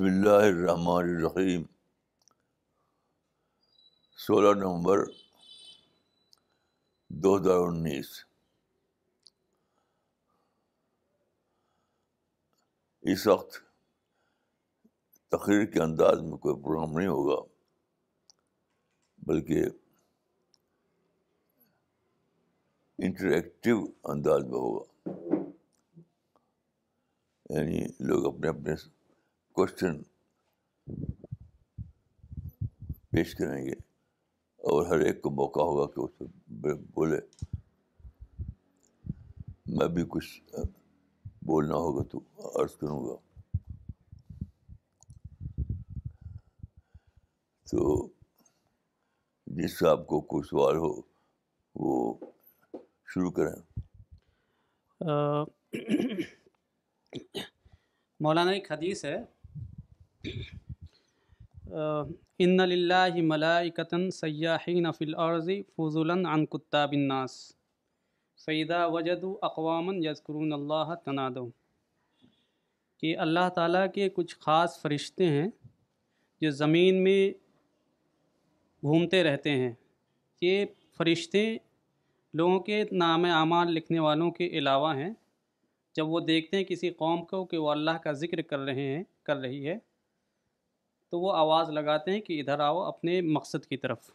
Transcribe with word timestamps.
بسم 0.00 0.06
اللہ 0.06 0.46
الرحمن 0.46 1.04
الرحیم۔ 1.04 1.62
سولہ 4.16 4.60
نومبر 4.60 4.98
دو 7.08 7.36
ہزار 7.36 7.56
انیس۔ 7.68 8.24
اس 13.02 13.26
وقت 13.26 13.52
تقریر 15.28 15.66
کے 15.66 15.82
انداز 15.82 16.22
میں 16.22 16.38
کوئی 16.38 16.62
پروگرام 16.62 16.98
نہیں 16.98 17.08
ہوگا، 17.08 17.48
بلکہ 19.18 19.64
انٹریکٹیو 22.98 23.76
انداز 24.04 24.42
میں 24.42 24.58
ہوگا۔ 24.58 25.10
یعنی 27.50 27.86
لوگ 28.00 28.34
اپنے 28.34 28.48
اپنے 28.48 28.99
کوشچن 29.52 30.02
پیش 33.10 33.34
کریں 33.34 33.66
گے 33.66 33.72
اور 34.56 34.86
ہر 34.86 34.98
ایک 34.98 35.22
کو 35.22 35.30
موقع 35.30 35.60
ہوگا 35.60 35.86
کہ 35.86 36.00
اس 36.00 36.18
پہ 36.62 36.72
بولے۔ 36.74 37.18
میں 39.66 39.88
بھی 39.88 40.04
کچھ 40.08 40.42
بولنا 41.42 41.74
ہوگا 41.74 42.04
تو 42.04 42.18
عرض 42.62 42.76
کروں 42.76 43.06
گا۔ 43.06 43.16
تو 47.70 48.08
جس 49.46 49.78
سے 49.78 49.88
آپ 49.88 50.06
کو 50.06 50.20
کوئی 50.20 50.42
سوال 50.48 50.76
ہو، 50.76 51.02
وہ 51.74 52.14
شروع 53.06 53.30
کریں۔ 53.30 53.80
مولانا 58.20 58.50
ایک 58.50 58.72
حدیث 58.72 59.04
ہے۔ 59.04 59.39
ان 62.38 62.56
للہ 62.56 63.08
ملائکتن 63.16 64.10
سیاحین 64.10 64.92
فی 64.92 65.04
الارض 65.04 65.50
فضلا 65.76 66.14
عن 66.14 66.46
کتاب 66.46 66.92
الناس 66.92 67.56
فیدا 68.44 68.86
وجد 68.86 69.24
اقوام 69.42 69.90
یذکرون 69.92 70.52
اللہ 70.52 70.94
تنادو 71.04 71.48
کہ 72.96 73.16
اللہ 73.18 73.48
تعالیٰ 73.54 73.86
کے 73.94 74.08
کچھ 74.08 74.36
خاص 74.40 74.82
فرشتے 74.82 75.26
ہیں 75.26 75.48
جو 76.40 76.50
زمین 76.50 77.04
میں 77.04 77.30
گھومتے 78.82 79.22
رہتے 79.22 79.50
ہیں۔ 79.50 79.72
یہ 80.42 80.64
فرشتے 80.96 81.56
لوگوں 82.34 82.60
کے 82.60 82.84
نام 82.92 83.24
اعمال 83.24 83.72
لکھنے 83.72 83.98
والوں 83.98 84.30
کے 84.30 84.46
علاوہ 84.46 84.96
ہیں۔ 84.96 85.10
جب 85.92 86.08
وہ 86.08 86.20
دیکھتے 86.20 86.56
ہیں 86.56 86.64
کسی 86.64 86.90
قوم 86.90 87.24
کو 87.24 87.44
کہ 87.44 87.58
وہ 87.58 87.70
اللہ 87.70 87.90
کا 87.90 88.12
ذکر 88.12 88.42
کر 88.42 88.58
رہے 88.58 88.96
ہیں، 88.96 89.04
کر 89.22 89.36
رہی 89.36 89.68
ہے 89.68 89.89
تو 91.10 91.20
وہ 91.20 91.32
آواز 91.32 91.70
لگاتے 91.70 92.10
ہیں 92.10 92.20
کہ 92.20 92.40
ادھر 92.40 92.58
آؤ 92.58 92.78
اپنے 92.78 93.20
مقصد 93.20 93.66
کی 93.66 93.76
طرف۔ 93.76 94.10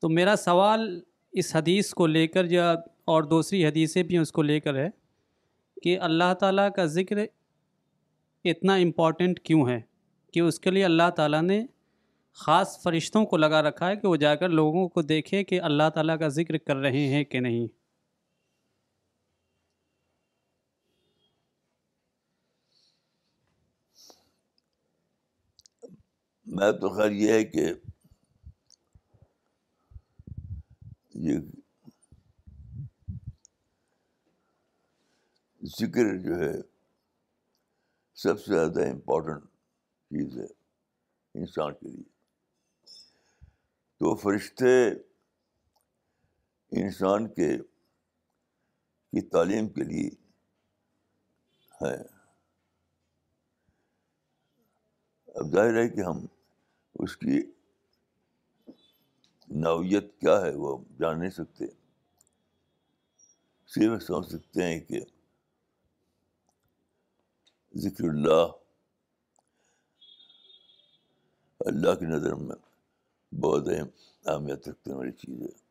تو 0.00 0.08
میرا 0.08 0.36
سوال 0.36 1.00
اس 1.32 1.56
حدیث 1.56 1.90
کو 1.90 2.06
لے 2.06 2.26
کر 2.26 2.44
یا 2.50 2.72
اور 3.04 3.22
دوسری 3.22 3.66
حدیثیں 3.66 4.02
بھی 4.02 4.18
اس 4.18 4.32
کو 4.32 4.42
لے 4.42 4.60
کر 4.60 4.74
ہے 4.74 4.88
کہ 5.82 5.98
اللہ 5.98 6.34
تعالیٰ 6.34 6.68
کا 6.76 6.84
ذکر 6.84 7.16
اتنا 8.44 8.74
امپورٹنٹ 8.74 9.40
کیوں 9.40 9.68
ہے 9.68 9.80
کہ 10.32 10.40
اس 10.40 10.60
کے 10.60 10.70
لیے 10.70 10.84
اللہ 10.84 11.10
تعالیٰ 11.16 11.42
نے 11.42 11.66
خاص 12.32 12.82
فرشتوں 12.82 13.24
کو 13.24 13.36
لگا 13.36 13.62
رکھا 13.62 13.88
ہے 13.90 13.96
کہ 13.96 14.08
وہ 14.08 14.16
جا 14.16 14.34
کر 14.34 14.48
لوگوں 14.48 14.88
کو 14.88 15.02
دیکھے 15.02 15.44
کہ 15.44 15.60
اللہ 15.60 15.90
تعالیٰ 15.94 16.18
کا 16.18 16.28
ذکر 16.28 16.58
کر 16.58 16.76
رہے 16.76 17.06
ہیں 17.06 17.24
کہ 17.24 17.40
نہیں۔ 17.40 17.81
میں 26.46 26.72
تو 26.72 26.96
خیر 26.96 27.10
یہ 27.10 27.32
ہے 27.32 27.44
کہ 27.44 27.74
یہ 31.14 31.38
ذکر 35.64 36.18
جو 36.18 36.34
ہے 36.34 36.52
سب 38.14 38.40
سے 38.40 38.52
زیادہ 38.54 38.90
امپورٹنٹ 38.90 39.44
چیز 40.08 40.38
ہے 40.38 40.46
انسان 41.34 41.74
کے 41.74 41.88
لیے۔ 41.88 42.10
تو 43.98 44.16
فرشتے 44.16 44.90
انسان 46.82 47.28
کے 47.28 47.58
کی 49.12 49.28
تعلیم 49.28 49.68
کے 49.68 49.84
لیے 49.84 50.10
ہیں۔ 51.82 52.04
اب 55.28 55.52
ظاہر 55.52 55.82
ہے 55.82 55.88
کہ 55.88 56.00
ہم 56.00 56.26
اس 57.02 57.16
کی 57.16 57.42
نوعیت 59.48 60.20
کیا 60.20 60.40
ہے 60.40 60.54
وہ 60.54 60.84
جان 60.98 61.20
نہیں 61.20 61.30
سکتے۔ 61.30 61.64
صرف 63.66 64.02
سمجھ 64.02 64.26
سکتے 64.26 64.62
ہیں 64.62 64.80
کہ 64.80 65.00
ذکر 67.76 68.04
اللہ 68.04 68.46
اللہ 71.60 71.94
کی 71.94 72.06
نظر 72.06 72.34
میں 72.34 72.56
بہت 73.34 73.68
اہم 73.68 73.86
اہمیت 74.26 74.68
رکھتے 74.68 74.92
والی 74.92 75.12
چیز 75.12 75.42
ہے۔ 75.42 75.62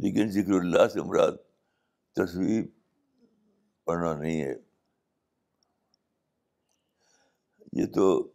لیکن 0.00 0.30
ذکر 0.30 0.52
اللہ 0.52 0.88
سے 0.88 1.00
مراد 1.00 1.32
تصویر 2.12 2.64
پڑھنا 3.84 4.16
نہیں 4.16 4.42
ہے۔ 4.42 4.67
یہ 7.80 7.86
تو 7.86 8.32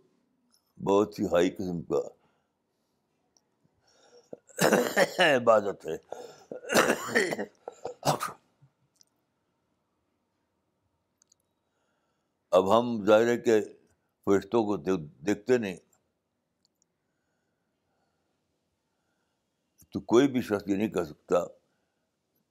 بہت 0.83 1.19
ہی 1.19 1.25
ہائی 1.25 1.49
قسم 1.49 1.81
کا 1.81 2.01
عبادت 5.35 5.85
ہے۔ 5.85 5.97
اب 12.51 12.79
ہم 12.79 13.05
ظاہر 13.05 13.27
ہے 13.27 13.37
کہ 13.37 13.61
فرشتوں 14.25 14.63
کو 14.63 14.77
دیکھتے 14.77 15.57
نہیں۔ 15.57 15.77
تو 19.89 19.99
کوئی 19.99 20.27
بھی 20.27 20.41
شخص 20.41 20.63
یہ 20.67 20.75
نہیں 20.75 20.89
کہہ 20.89 21.03
سکتا 21.03 21.45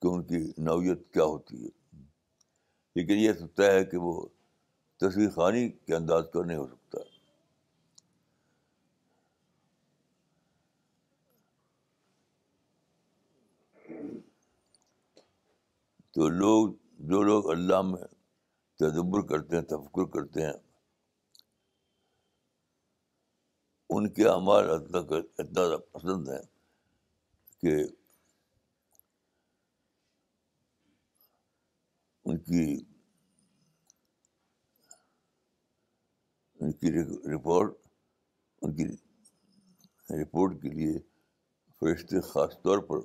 کہ 0.00 0.06
ان 0.06 0.22
کی 0.22 0.52
نوعیت 0.58 1.12
کیا 1.12 1.24
ہوتی 1.24 1.64
ہے۔ 1.64 1.98
لیکن 2.94 3.14
یہ 3.14 3.32
سکتا 3.32 3.64
ہے 3.66 3.84
کہ 3.84 3.96
وہ 3.96 4.26
تصویر 4.96 5.30
خانی 5.30 5.68
کے 5.68 5.94
انداز 5.94 6.24
کا 6.32 6.44
نہیں 6.44 6.58
ہو 6.58 6.66
سکتا۔ 6.66 6.81
تو 16.14 16.28
لوگ 16.28 16.74
جو 16.98 17.22
لوگ 17.22 17.50
اللہ 17.50 17.82
میں 17.82 18.02
تدبر 18.80 19.26
کرتے 19.26 19.56
ہیں، 19.56 19.62
تفکر 19.62 20.04
کرتے 20.04 20.42
ہیں، 20.42 20.52
ان 23.90 24.08
کے 24.12 24.28
اعمال 24.28 24.70
اتنا 24.70 25.00
زیادہ 25.00 25.76
پسند 25.92 26.28
ہیں 26.28 26.42
کہ 27.62 27.74
ان 32.24 32.38
کی 32.38 32.64
ان 36.60 36.72
کی 36.72 36.92
رپورٹ 37.34 37.76
ان 38.62 38.76
کی 38.76 38.84
رپورٹ 40.22 40.62
کے 40.62 40.68
لیے 40.68 40.98
فرشتے 41.82 42.20
خاص 42.20 42.56
طور 42.62 42.78
پر 42.78 42.96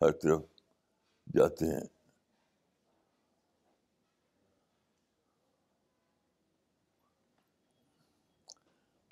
ہر 0.00 0.10
طرف 0.12 0.42
جاتے 1.34 1.66
ہیں۔ 1.66 1.86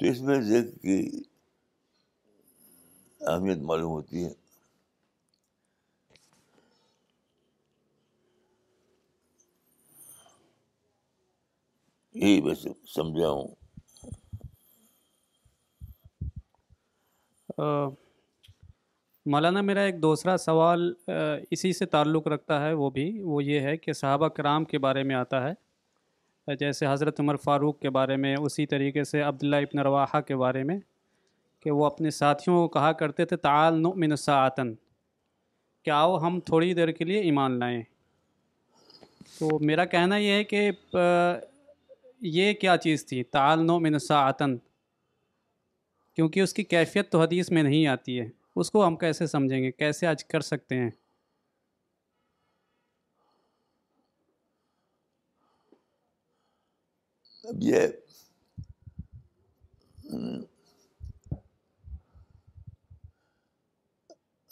تو 0.01 0.07
اس 0.07 0.21
میں 0.21 0.41
ذکر 0.41 0.79
کی 0.79 1.23
اہمیت 3.21 3.59
معلوم 3.59 3.93
ہوتی 3.93 4.25
ہے۔ 4.25 4.33
یہی 12.15 12.41
میں 12.41 12.55
سمجھا 12.87 13.29
ہوں 13.29 13.49
مولانا، 19.27 19.61
میرا 19.61 19.81
ایک 19.81 20.01
دوسرا 20.03 20.37
سوال 20.37 20.93
اسی 21.51 21.73
سے 21.73 21.87
تعلق 21.87 22.27
رکھتا 22.29 22.65
ہے 22.65 22.73
وہ 22.73 22.91
بھی، 22.91 23.07
وہ 23.23 23.43
یہ 23.45 23.61
ہے 23.61 23.77
کہ 23.77 23.93
صحابہ 23.93 24.29
کرام 24.29 24.65
کے 24.65 24.79
بارے 24.79 25.03
میں 25.03 25.15
آتا 25.15 25.43
ہے۔ 25.49 26.55
جیسے 26.61 26.87
حضرت 26.87 27.21
عمر 27.21 27.37
فاروق 27.45 27.79
کے 27.81 27.91
بارے 27.91 28.17
میں، 28.17 28.35
اسی 28.37 28.67
طریقے 28.67 29.05
سے 29.05 29.21
عبداللہ 29.23 29.57
ابن 29.57 29.79
رواحہ 29.79 30.21
کے 30.21 30.37
بارے 30.37 30.63
میں، 30.63 30.79
کہ 31.65 31.71
وہ 31.71 31.87
اپنے 31.87 32.11
ساتھیوں 32.11 32.57
کو 32.57 32.69
کہا 32.69 32.93
کرتے 32.93 33.25
تھے، 33.25 33.37
تعال 33.37 33.81
نؤمن 33.83 34.17
ساعتن 34.17 34.75
کہ 35.85 35.91
آؤ 35.91 36.19
ہم 36.19 36.39
تھوڑی 36.41 36.73
دیر 36.75 36.91
کے 36.91 37.05
لیے 37.05 37.21
ایمان 37.21 37.59
لائیں۔ 37.59 37.83
تو 39.39 39.59
میرا 39.59 39.85
کہنا 39.85 40.17
یہ 40.17 40.33
ہے 40.33 40.45
کہ 40.45 40.71
یہ 42.21 42.53
کیا 42.53 42.77
چیز 42.77 43.07
تھی 43.07 43.23
تعالنو 43.25 43.79
من 43.81 43.99
ساعتن 43.99 44.57
کیونکہ 46.17 46.41
اس 46.41 46.55
کی 46.55 46.63
کیفیت 46.65 47.11
تو 47.13 47.21
حدیث 47.21 47.51
میں 47.51 47.63
نہیں 47.63 47.87
آتی 47.87 48.21
ہے۔ 48.21 48.29
اس 48.57 48.71
کو 48.71 48.87
ہم 48.87 48.97
کیسے 48.97 49.27
سمجھیں 49.27 49.63
گے؟ 49.63 49.73
کیسے 49.73 50.07
آج 50.07 50.25
کر 50.25 50.41
سکتے 50.41 50.77
ہیں؟ 50.77 50.91
اب 57.45 57.55
یہ 57.63 57.87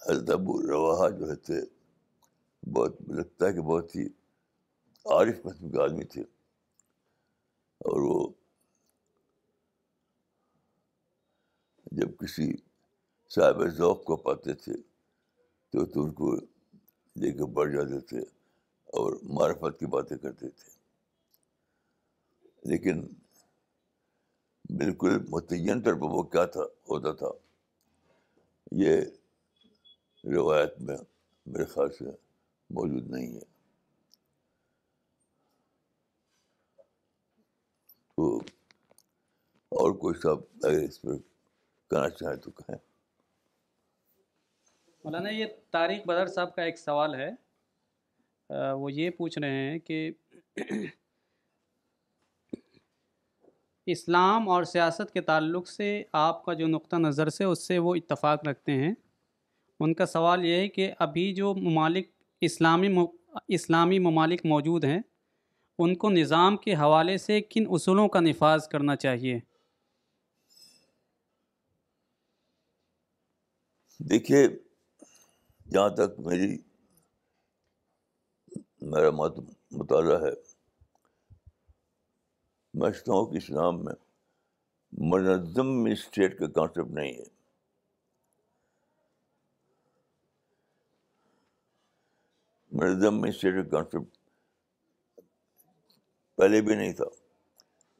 ادب 0.00 0.50
روا 0.66 1.10
جو 1.10 1.30
ہے 1.30 1.36
تھے، 1.36 1.60
بہت 2.72 3.02
لگتا 3.08 3.46
ہے 3.46 3.52
کہ 3.52 3.60
بہت 3.60 3.96
ہی 3.96 4.06
عارف 5.04 5.42
قسم 5.42 5.70
کے 5.70 5.82
آدمی 5.82 6.04
تھے۔ 6.04 6.22
اور 7.80 8.00
وہ 8.02 8.32
جب 11.92 12.16
کسی 12.18 12.52
صاحب 13.34 13.68
ذوق 13.68 14.04
کو 14.04 14.16
پاتے 14.16 14.54
تھے 14.54 14.72
تو 15.70 15.86
تو 15.86 16.04
ان 16.04 16.12
کو 16.12 16.36
لے 17.16 17.32
کے 17.32 17.44
بڑھ 17.44 17.72
جاتے 17.72 18.00
تھے 18.00 18.18
اور 18.84 19.12
معرفت 19.22 19.80
کی 19.80 19.86
باتیں 19.86 20.16
کرتے 20.16 20.48
تھے۔ 20.48 20.70
لیکن 22.64 23.06
بالکل 24.64 25.10
متعین 25.28 25.82
طور 25.82 25.92
پر 25.92 26.00
وہ 26.00 26.22
کیا 26.22 26.44
تھا، 26.44 26.60
ہوتا 26.60 27.12
تھا۔ 27.12 27.26
یہ 28.72 29.00
روایت 30.24 30.80
میں 30.80 30.96
میرے 31.46 31.64
خیال 31.64 31.92
سے 31.92 32.04
موجود 32.70 33.10
نہیں 33.10 33.34
ہے۔ 33.34 33.44
تو 38.16 38.36
اور 39.68 39.92
کوئی 39.92 40.20
صاحب 40.20 40.38
اگر 40.62 40.78
اس 40.78 41.02
پر 41.02 41.16
کہنا 41.90 42.10
چاہیں 42.10 42.36
تو 42.36 42.50
کہیں۔ 42.50 42.91
مولانا، 45.04 45.28
یہ 45.30 45.46
طارق 45.70 46.06
بدر 46.06 46.26
صاحب 46.26 46.54
کا 46.54 46.62
ایک 46.62 46.78
سوال 46.78 47.14
ہے۔ 47.14 47.30
وہ 48.72 48.92
یہ 48.92 49.10
پوچھ 49.10 49.38
رہے 49.38 49.50
ہیں 49.50 49.78
کہ 49.78 50.10
اسلام 53.86 54.48
اور 54.48 54.64
سیاست 54.64 55.12
کے 55.12 55.20
تعلق 55.20 55.68
سے 55.68 56.02
آپ 56.12 56.44
کا 56.44 56.52
جو 56.52 56.66
نقطہ 56.66 56.96
نظر 56.96 57.28
سے، 57.28 57.44
اس 57.44 57.66
سے 57.66 57.78
وہ 57.78 57.94
اتفاق 57.94 58.46
رکھتے 58.48 58.72
ہیں۔ 58.72 58.92
ان 59.80 59.94
کا 59.94 60.06
سوال 60.06 60.44
یہ 60.44 60.54
ہے 60.54 60.68
کہ 60.68 60.92
ابھی 60.98 61.32
جو 61.34 61.54
ممالک 61.54 62.10
اسلامی 62.40 62.94
اسلامی 63.48 63.98
ممالک 63.98 64.44
موجود 64.44 64.84
ہیں، 64.84 65.00
ان 65.78 65.94
کو 65.94 66.10
نظام 66.10 66.56
کے 66.56 66.74
حوالے 66.74 67.16
سے 67.18 67.40
کن 67.40 67.64
اصولوں 67.70 68.08
کا 68.08 68.20
نفاذ 68.20 68.68
کرنا 68.68 68.96
چاہیے؟ 68.96 69.38
دیکھیے 74.00 74.48
جہاں 75.72 75.88
تک 75.88 76.20
میری، 76.20 76.58
میرا 78.80 79.10
مت، 79.10 79.38
مطالعہ 79.70 80.16
ہے، 80.16 80.32
میں 82.74 82.90
سمجھتا 82.90 83.12
ہوں 83.12 83.26
کہ 83.26 83.36
اسلام 83.36 83.84
میں 83.84 83.94
منظم 84.92 85.84
اسٹیٹ 85.92 86.38
کا 86.38 86.46
کانسیپٹ 86.46 86.90
نہیں 86.90 87.12
ہے۔ 87.12 87.24
منظم 92.72 93.22
اسٹیٹ 93.22 93.54
کا 93.54 93.70
کانسیپٹ 93.70 94.16
پہلے 96.36 96.60
بھی 96.60 96.74
نہیں 96.74 96.92
تھا۔ 96.92 97.04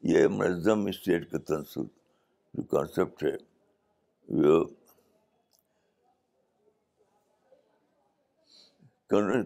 یہ 0.03 0.27
منظم 0.27 0.85
اسٹیٹ 0.85 1.31
کا 1.31 1.37
تنسب 1.37 1.83
جو 2.53 2.63
کانسیپٹ 2.63 3.23
ہے 3.23 3.35
وہ 4.27 4.65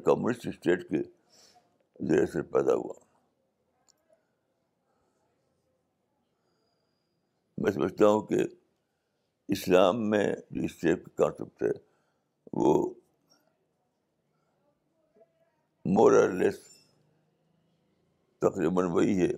کمیونسٹ 0.05 0.47
اسٹیٹ 0.47 0.89
کے 0.89 1.03
ذریعے 2.07 2.25
سے 2.25 2.41
پیدا 2.41 2.73
ہوا۔ 2.73 2.93
میں 7.57 7.71
سمجھتا 7.71 8.07
ہوں 8.07 8.21
کہ 8.21 8.35
اسلام 9.47 10.09
میں 10.09 10.35
جو 10.51 10.61
اسٹیٹ 10.63 11.05
کا 11.05 11.29
کانسیپٹ 11.29 11.63
ہے، 11.63 11.71
وہ 12.53 12.93
مور 15.85 16.29
لیس 16.29 16.59
تقریباً 18.39 18.85
وہی 18.85 19.21
ہے 19.21 19.33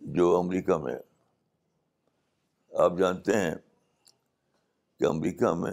جو 0.00 0.38
امریکہ 0.38 0.76
میں۔ 0.76 0.96
آپ 2.72 2.92
جانتے 2.98 3.36
ہیں 3.36 3.54
کہ 4.98 5.04
امریکہ 5.04 5.54
میں 5.54 5.72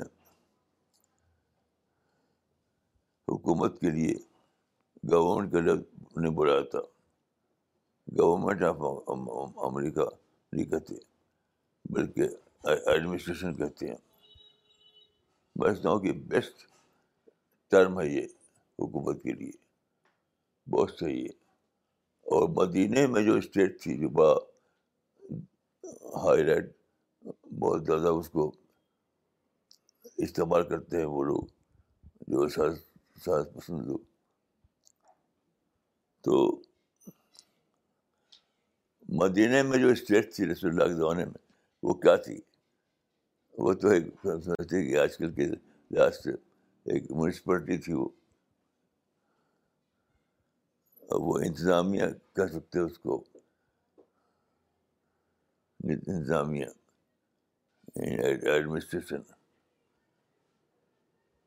حکومت 3.30 3.80
کے 3.80 3.90
لیے 3.90 4.16
گورنمنٹ 5.12 5.54
کا 5.54 5.60
لفظ 5.60 6.18
نے 6.18 6.30
بلایا 6.30 6.62
تھا۔ 6.62 6.80
گورنمنٹ 8.20 8.62
آف 8.62 8.76
امریکہ 9.58 10.02
نہیں 10.52 10.66
کہتے 10.66 10.96
بلکہ 11.90 12.22
ایڈمنسٹریشن 12.64 13.56
کہتے 13.56 13.88
ہیں۔ 13.88 13.96
میں 15.56 15.70
سمجھتا 15.70 15.90
ہوں 15.90 16.00
کہ 16.00 16.12
بیسٹ 16.12 16.56
ٹرم 17.72 18.00
ہے 18.00 18.08
یہ 18.08 18.22
حکومت 18.80 19.24
کے 19.24 19.34
لیے، 19.34 19.52
بہت 20.70 20.92
صحیح 21.00 21.22
ہے۔ 21.22 21.30
اور 22.22 22.50
مدینہ 22.50 23.08
میں 23.08 23.24
جو 23.24 23.36
اسٹیٹ 23.36 23.82
تھی، 23.82 23.98
جو 23.98 24.10
بڑا 24.10 24.36
ہائی 26.18 26.44
لائٹ 26.44 26.66
بہت 27.60 27.86
زیادہ 27.86 28.08
اس 28.08 28.30
کو 28.30 28.52
استعمال 30.18 30.70
کرتے 30.70 30.98
ہیں 30.98 31.06
وہ 31.06 31.24
لوگ، 31.24 31.44
جو 32.28 32.48
ساز 32.48 32.78
ساز 33.16 33.46
پسند 33.56 33.88
لوگ 33.88 34.00
تو 36.22 36.62
مدینہ 39.10 39.64
میں 39.64 39.78
جو 39.78 39.88
اسٹیٹ 39.88 40.36
تھی 40.36 40.46
رسول 40.46 40.72
اللہ 40.72 40.84
کے 40.84 40.94
زمانے 40.94 41.26
میں، 41.26 41.52
وہ 41.84 41.94
کیا 41.94 42.16
تھی؟ 42.16 42.42
وہ 43.58 43.74
تو 43.74 43.88
ایک 43.88 44.04
سمجھتے 44.24 44.92
کہ 44.92 44.98
آج 44.98 45.18
کل 45.18 45.34
کے 45.34 45.48
لحاظ 45.92 46.24
سے 46.24 46.32
ایک 46.84 47.12
میونسپلٹی 47.12 47.78
تھی 47.78 47.94
وہ۔ 47.94 48.10
وہ 51.12 51.40
انتظامیہ 51.40 52.04
کہہ 52.36 52.52
سکتے 52.54 52.80
اس 52.80 53.00
کو۔ 53.00 53.24
انتظامیہ 55.84 56.66
ایڈمنسٹریشن 58.50 59.45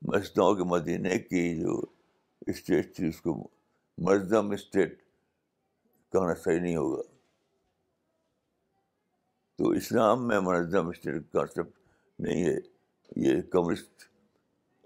میں 0.01 0.19
سمجھتا 0.19 0.41
ہوں 0.41 0.55
کہ 0.55 0.63
مدینہ 0.63 1.07
کی 1.07 1.61
جو 1.61 1.81
اسٹیٹ 2.47 2.95
تھی، 2.95 3.07
اس 3.07 3.21
کو 3.21 3.47
مرزم 3.97 4.51
اسٹیٹ 4.51 4.99
کہنا 6.11 6.35
صحیح 6.35 6.59
نہیں 6.59 6.75
ہوگا۔ 6.75 7.01
تو 9.55 9.69
اسلام 9.69 10.27
میں 10.27 10.39
منظم 10.39 10.87
اسٹیٹ 10.87 11.31
کانسیپٹ 11.31 11.79
نہیں 12.19 12.43
ہے، 12.43 12.55
یہ 13.15 13.41
کمیونسٹ 13.41 14.03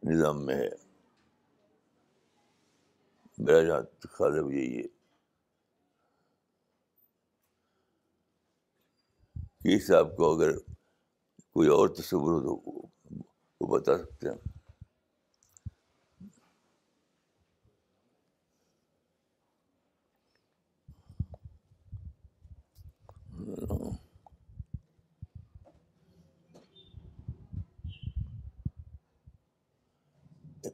نظام 0.04 0.46
میں 0.46 0.56
ہے۔ 0.56 0.70
میرا 3.38 3.64
جہاں 3.64 3.82
خیال 4.02 4.34
ہے 4.34 4.58
یہی 4.58 4.82
ہے 4.82 4.88
کہ 9.60 9.80
صاحب 9.80 10.18
کو 10.18 10.36
اگر 10.36 10.60
کوئی 11.54 11.68
اور 11.68 11.88
تصور 11.88 12.42
ہو 12.42 12.58
تو 12.58 12.88
وہ 13.62 13.78
بتا 13.78 13.98
سکتے 13.98 14.30
ہیں۔ 14.30 14.53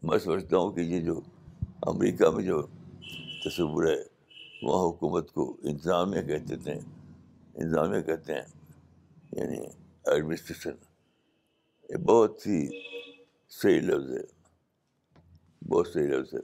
میں 0.04 0.18
سمجھتا 0.18 0.58
ہوں 0.58 0.72
کہ 0.72 0.80
یہ 0.80 1.02
جو 1.02 1.22
امریکہ 1.82 2.30
میں 2.30 2.44
جو 2.44 2.62
تصور 3.46 3.86
ہے، 3.86 4.04
وہاں 4.62 4.86
حکومت 4.90 5.32
کو 5.32 5.58
انتظامیہ 5.64 6.22
کہتے 6.22 6.56
تھے 6.56 6.74
انتظامیہ 7.56 8.02
کہتے 8.02 8.34
ہیں 8.34 8.42
یعنی 9.32 9.58
ایڈمنسٹریشن 10.06 10.76
یہ 11.90 11.98
بہت 11.98 12.48
ہی 12.48 12.82
صحیح 13.50 13.82
لفظ 13.82 14.12
ہے، 14.12 14.24
بہت 15.68 15.88
صحیح 15.88 16.08
لفظ 16.08 16.34
ہے۔ 16.34 16.40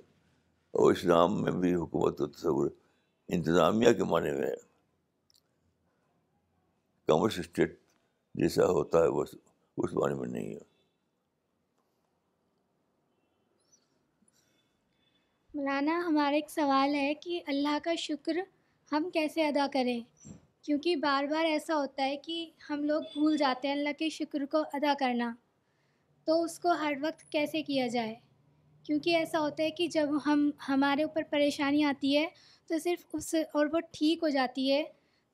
اور 0.71 0.91
اسلام 0.91 1.41
میں 1.41 1.51
بھی 1.51 1.75
حکومت 1.75 2.21
و 2.21 2.27
تصور 2.27 2.69
انتظامیہ 3.27 3.91
کے 3.91 4.03
معنی 4.03 4.31
میں 4.31 4.47
ہے۔ 4.47 4.55
کمرس 7.07 7.39
اسٹیٹ 7.39 7.79
جیسا 8.35 8.65
ہوتا 8.65 8.99
ہے، 8.99 9.07
وہ 9.07 9.23
اس 9.77 9.93
معنی 9.93 10.13
میں 10.13 10.27
نہیں 10.27 10.55
ہے۔ 10.55 10.74
مولانا، 15.55 16.03
ہمارا 16.07 16.35
ایک 16.35 16.49
سوال 16.49 16.95
ہے 16.95 17.13
کہ 17.13 17.41
اللہ 17.47 17.77
کا 17.83 17.95
شکر 17.95 18.37
ہم 18.91 19.09
کیسے 19.13 19.47
ادا 19.47 19.67
کریں؟ 19.73 19.99
کیونکہ 20.61 20.95
بار 20.95 21.23
بار 21.23 21.45
ایسا 21.45 21.75
ہوتا 21.75 22.05
ہے 22.05 22.17
کہ 22.17 22.51
ہم 22.69 22.83
لوگ 22.83 23.01
بھول 23.13 23.37
جاتے 23.37 23.67
ہیں 23.67 23.75
اللہ 23.75 23.89
کے 23.99 24.09
شکر 24.09 24.45
کو 24.45 24.63
ادا 24.73 24.93
کرنا۔ 24.99 25.35
تو 26.25 26.43
اس 26.43 26.59
کو 26.59 26.69
ہر 26.69 26.93
وقت 27.01 27.31
کیسے 27.31 27.61
کیا 27.61 27.87
جائے؟ 27.87 28.15
کیونکہ 28.83 29.15
ایسا 29.15 29.39
ہوتا 29.39 29.63
ہے 29.63 29.71
کہ 29.71 29.87
جب 29.87 30.09
ہم، 30.25 30.49
ہمارے 30.69 31.03
اوپر 31.03 31.21
پریشانی 31.29 31.83
آتی 31.83 32.17
ہے 32.17 32.27
تو 32.67 32.77
صرف 32.77 33.05
اس 33.13 33.35
اور 33.53 33.65
وہ 33.73 33.79
ٹھیک 33.79 34.19
ہو 34.23 34.29
جاتی 34.29 34.71
ہے۔ 34.71 34.83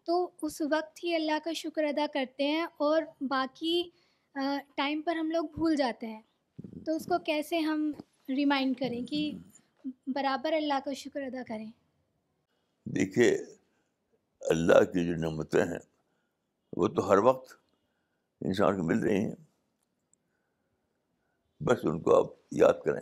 تو 0.04 0.30
اس 0.42 0.62
وقت 0.62 1.04
ہی 1.04 1.16
اللہ 1.16 1.40
کا 1.44 1.54
شکر 1.54 1.84
ادا 1.84 2.06
کرتے 2.14 2.48
ہیں 2.48 2.66
اور 2.78 3.04
باقی 3.22 3.90
ٹائم 4.76 5.02
پر 5.02 5.16
ہم 5.16 5.32
لوگ 5.32 5.44
بھول 5.44 5.76
جاتے 5.76 6.08
ہیں۔ 6.08 6.22
تو 6.86 6.96
اس 6.96 7.06
کو 7.06 7.20
کیسے 7.20 7.60
ہم 7.60 7.92
ریمائنڈ 8.30 8.78
کریں 8.78 9.06
کہ 9.06 9.32
برابر 10.08 10.54
اللہ 10.54 10.74
کا 10.86 10.94
شکر 10.94 11.22
ادا 11.22 11.44
کریں۔ 11.48 11.72
دیکھیے، 12.86 13.38
اللہ 14.40 14.84
کی 14.84 15.06
جو 15.06 15.16
نعمتیں 15.16 15.66
ہیں، 15.66 15.80
وہ 16.78 16.88
تو 16.88 17.12
ہر 17.12 17.18
وقت 17.18 17.54
انسان 18.42 18.78
کو 18.78 18.84
مل 18.84 19.00
رہی 19.00 19.26
ہیں۔ 19.26 19.36
بس 21.60 21.78
ان 21.84 22.02
کو 22.02 22.16
آپ 22.18 22.26
یاد 22.52 22.74
کریں۔ 22.86 23.02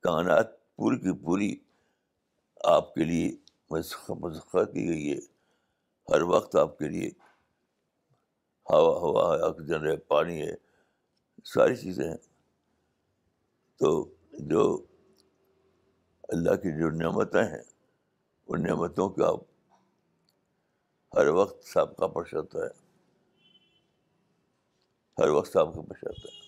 کائنات 0.00 0.76
پوری 0.76 0.96
کی 0.96 1.24
پوری 1.24 1.56
آپ 2.64 2.94
کے 2.94 3.04
لیے 3.04 3.36
مسخر 3.70 4.64
کی 4.64 4.88
گئی 4.88 5.12
ہے۔ 5.12 5.18
ہر 6.14 6.22
وقت 6.22 6.56
آپ 6.56 6.78
کے 6.78 6.88
لیے 6.88 7.10
ہوا 8.76 8.98
ہوا 8.98 9.36
ہے 9.36 9.42
آکسیجن 9.42 9.86
ہے، 9.86 9.96
پانی 9.96 10.42
ہے، 10.42 10.54
ساری 11.44 11.76
چیزیں 11.76 12.08
ہیں۔ 12.08 12.16
تو 13.76 14.14
جو 14.32 14.86
اللہ 16.22 16.50
کی 16.50 16.78
جو 16.78 16.90
نعمتیں 16.90 17.44
ہیں، 17.44 17.62
ان 18.48 18.62
نعمتوں 18.62 19.08
کا 19.08 19.30
ہر 21.16 21.26
وقت 21.26 21.64
سابقہ 21.64 22.04
پیش 22.04 22.34
ہے۔ 22.34 22.90
ہر 25.18 25.28
وقت 25.28 25.52
سابقہ 25.52 25.80
پیش 25.80 26.04
ہے۔ 26.04 26.40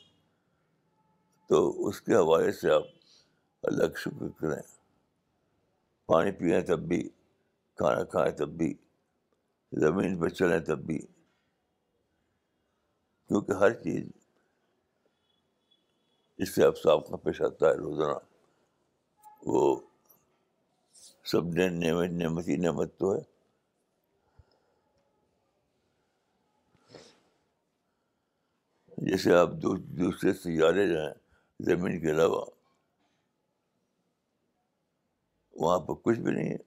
تو 1.48 1.86
اس 1.86 2.00
کے 2.00 2.14
حوالے 2.14 2.52
سے 2.52 2.70
آپ 2.70 2.82
اللہ 3.62 3.86
کا 3.86 3.98
شکر 3.98 4.40
کریں۔ 4.40 4.62
پانی 6.06 6.32
پئیں 6.32 6.60
تب 6.60 6.78
بھی، 6.78 7.08
کھانا 7.74 8.04
کھائیں 8.04 8.32
تب 8.32 8.48
بھی، 8.48 8.74
زمین 9.72 10.20
پہ 10.20 10.28
چلیں 10.28 10.60
تب 10.60 10.78
بھی۔ 10.78 11.06
کیونکہ 13.32 13.52
ہر 13.52 13.72
چیز 13.72 14.10
اس 16.36 16.54
سے 16.54 16.64
اب 16.64 16.76
سابقہ 16.76 17.16
پیش 17.16 17.42
آتا 17.42 17.66
ہے 17.66 17.74
روزانہ۔ 17.74 18.18
وہ 19.42 19.80
سب 21.24 21.44
نے 21.44 21.68
نعمت 21.68 22.10
نعمت 22.10 22.48
ہی 22.48 22.56
نعمت 22.56 22.98
تو 22.98 23.14
ہے۔ 23.14 23.20
جیسے 28.98 29.34
آپ 29.34 29.48
دوسرے 29.98 30.32
سیارے 30.32 30.88
جائیں 30.92 31.14
زمین 31.60 32.00
کے 32.00 32.10
علاوہ، 32.10 32.44
وہاں 35.52 35.78
پہ 35.78 35.92
کچھ 36.02 36.18
بھی 36.18 36.32
نہیں 36.32 36.50
ہے۔ 36.50 36.58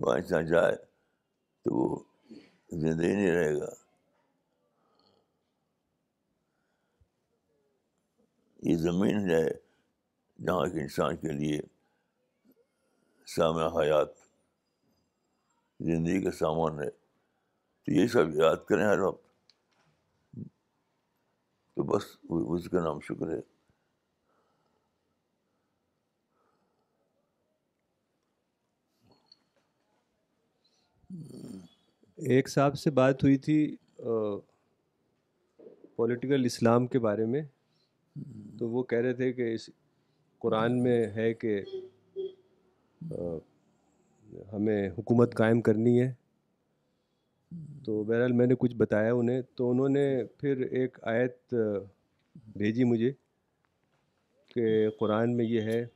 وہاں 0.00 0.16
انسان 0.16 0.46
جائے 0.46 0.76
تو 1.62 1.74
وہ 1.74 2.04
زندگی 2.70 3.14
نہیں 3.14 3.30
رہے 3.30 3.60
گا۔ 3.60 3.91
یہ 8.62 8.76
زمین 8.76 9.30
ہے 9.30 9.50
جہاں 10.44 10.66
کے 10.66 10.80
انسان 10.82 11.16
کے 11.16 11.32
لیے 11.32 11.60
سامع 13.26 13.82
حیات، 13.82 14.08
زندگی 15.80 16.24
کا 16.24 16.30
سامان 16.30 16.80
ہے۔ 16.82 16.90
تو 16.90 17.92
یہ 17.92 18.06
سب 18.06 18.34
یاد 18.34 18.56
کریں 18.68 18.84
ہر 18.84 18.98
وقت۔ 18.98 19.32
تو 21.74 21.82
بس 21.82 22.04
اس 22.22 22.68
کا 22.70 22.80
نام 22.80 23.00
شکر 23.00 23.34
ہے۔ 23.34 23.40
ایک 32.16 32.48
صاحب 32.48 32.78
سے 32.78 32.90
بات 32.90 33.22
ہوئی 33.22 33.38
تھی 33.38 33.76
پولیٹیکل 35.96 36.44
اسلام 36.44 36.86
کے 36.86 36.98
بارے 36.98 37.26
میں۔ 37.26 37.42
تو 38.58 38.68
وہ 38.68 38.82
کہہ 38.82 38.98
رہے 38.98 39.12
تھے 39.12 39.32
کہ 39.32 39.54
اس 39.54 39.70
قرآن 40.38 40.82
میں 40.82 41.06
ہے 41.06 41.34
کہ 41.34 41.62
ہمیں 44.52 44.90
حکومت 44.90 45.34
قائم 45.34 45.60
کرنی 45.60 46.02
ہے۔ 46.02 46.12
تو 47.84 48.04
بہرحال 48.04 48.32
میں 48.32 48.46
نے 48.46 48.54
کچھ 48.58 48.76
بتایا 48.76 49.12
انہیں۔ 49.12 49.42
تو 49.54 49.70
انہوں 49.70 49.88
نے 49.88 50.24
پھر 50.38 50.56
ایک 50.56 50.98
آیت 51.02 51.54
بھیجی 52.52 52.84
مجھے 52.84 53.12
کہ 54.48 54.88
قرآن 54.98 55.36
میں 55.36 55.44
یہ 55.44 55.60
ہے 55.60 55.86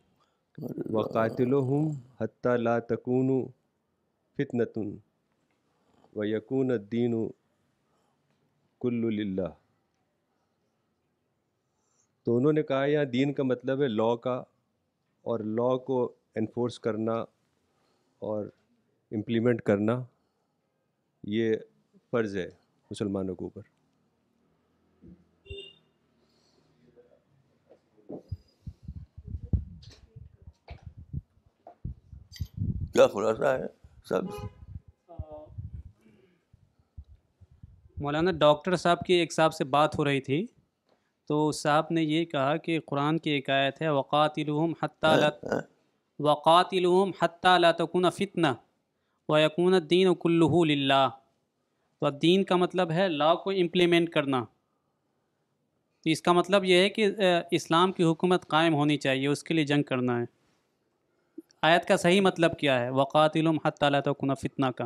وقاتل 0.90 1.54
و 1.54 1.60
ہم 1.62 1.88
حتیٰ 2.20 2.56
لا 2.56 2.78
تکون 2.78 3.46
فتنتن 4.38 4.96
و 6.16 6.24
یقون 6.24 6.70
الدین 6.70 7.28
کل 8.80 9.04
اللہ 9.04 9.65
تو 12.26 12.36
انہوں 12.36 12.52
نے 12.52 12.62
کہا 12.62 12.84
یہاں 12.84 13.04
دین 13.04 13.32
کا 13.32 13.42
مطلب 13.42 13.82
ہے 13.82 13.88
لاء 13.88 14.14
کا 14.14 14.42
اور 15.22 15.40
لاء 15.40 15.76
کو 15.76 16.12
انفورس 16.34 16.80
کرنا 16.80 17.12
اور 18.18 18.46
امپلیمنٹ 19.10 19.62
کرنا 19.62 20.04
یہ 21.22 21.56
فرض 22.10 22.36
ہے 22.36 22.48
مسلمانوں 22.90 23.34
کے 23.34 23.44
اوپر۔ 23.44 23.62
کیا 32.92 33.06
خلاصہ 33.06 33.44
ہے؟ 33.44 33.66
سب۔ 34.04 34.22
مولانا 37.96 38.30
ڈاکٹر 38.30 38.76
صاحب 38.76 39.00
کی 39.00 39.14
ایک 39.14 39.32
صاحب 39.32 39.54
سے 39.54 39.64
بات 39.64 39.98
ہو 39.98 40.04
رہی 40.04 40.20
تھی۔ 40.20 40.46
تو 41.28 41.52
صاحب 41.52 41.84
نے 41.90 42.02
یہ 42.02 42.24
کہا 42.24 42.56
کہ 42.56 42.80
قرآن 42.86 43.18
کی 43.18 43.30
ایک 43.30 43.50
آیت 43.50 43.82
ہے 43.82 43.88
وقات 43.88 44.32
الحم 44.36 44.72
حتیٰ 44.82 45.18
وقات 46.18 46.66
الحم 46.72 47.10
حتیٰ 47.22 47.72
تکن 47.78 48.10
فتنہ 48.10 48.46
و 49.28 49.38
یقون 49.38 49.74
دین 49.90 50.06
و 50.06 50.14
کلو 50.14 50.64
للہ 50.64 51.08
تو 52.00 52.10
دین 52.10 52.44
کا 52.44 52.56
مطلب 52.56 52.90
ہے 52.90 53.08
لا 53.08 53.34
کو 53.34 53.50
امپلیمنٹ 53.50 54.10
کرنا۔ 54.10 54.44
تو 56.04 56.10
اس 56.10 56.22
کا 56.22 56.32
مطلب 56.32 56.64
یہ 56.64 56.76
ہے 56.76 56.88
کہ 56.88 57.10
اسلام 57.50 57.92
کی 57.92 58.02
حکومت 58.02 58.46
قائم 58.46 58.74
ہونی 58.74 58.96
چاہیے 58.96 59.28
اس 59.28 59.42
کے 59.42 59.54
لیے 59.54 59.64
جنگ 59.64 59.82
کرنا 59.82 60.20
ہے۔ 60.20 60.24
آیت 61.62 61.84
کا 61.84 61.96
صحیح 61.96 62.20
مطلب 62.20 62.58
کیا 62.58 62.80
ہے؟ 62.80 62.90
وقات 62.90 63.36
علم 63.36 63.58
حتیٰ 63.64 64.00
تکن 64.00 64.34
فتنہ 64.34 64.66
کا۔ 64.66 64.84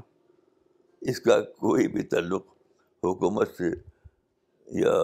اس 1.01 1.21
کا 1.21 1.41
کوئی 1.41 1.89
بھی 1.89 2.03
تعلق 2.03 2.47
حکومت 3.05 3.49
سے 3.49 3.71
یا 4.67 5.03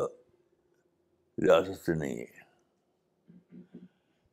ریاست 1.38 1.86
سے 1.86 1.94
نہیں 1.94 2.18
ہے۔ 2.18 2.46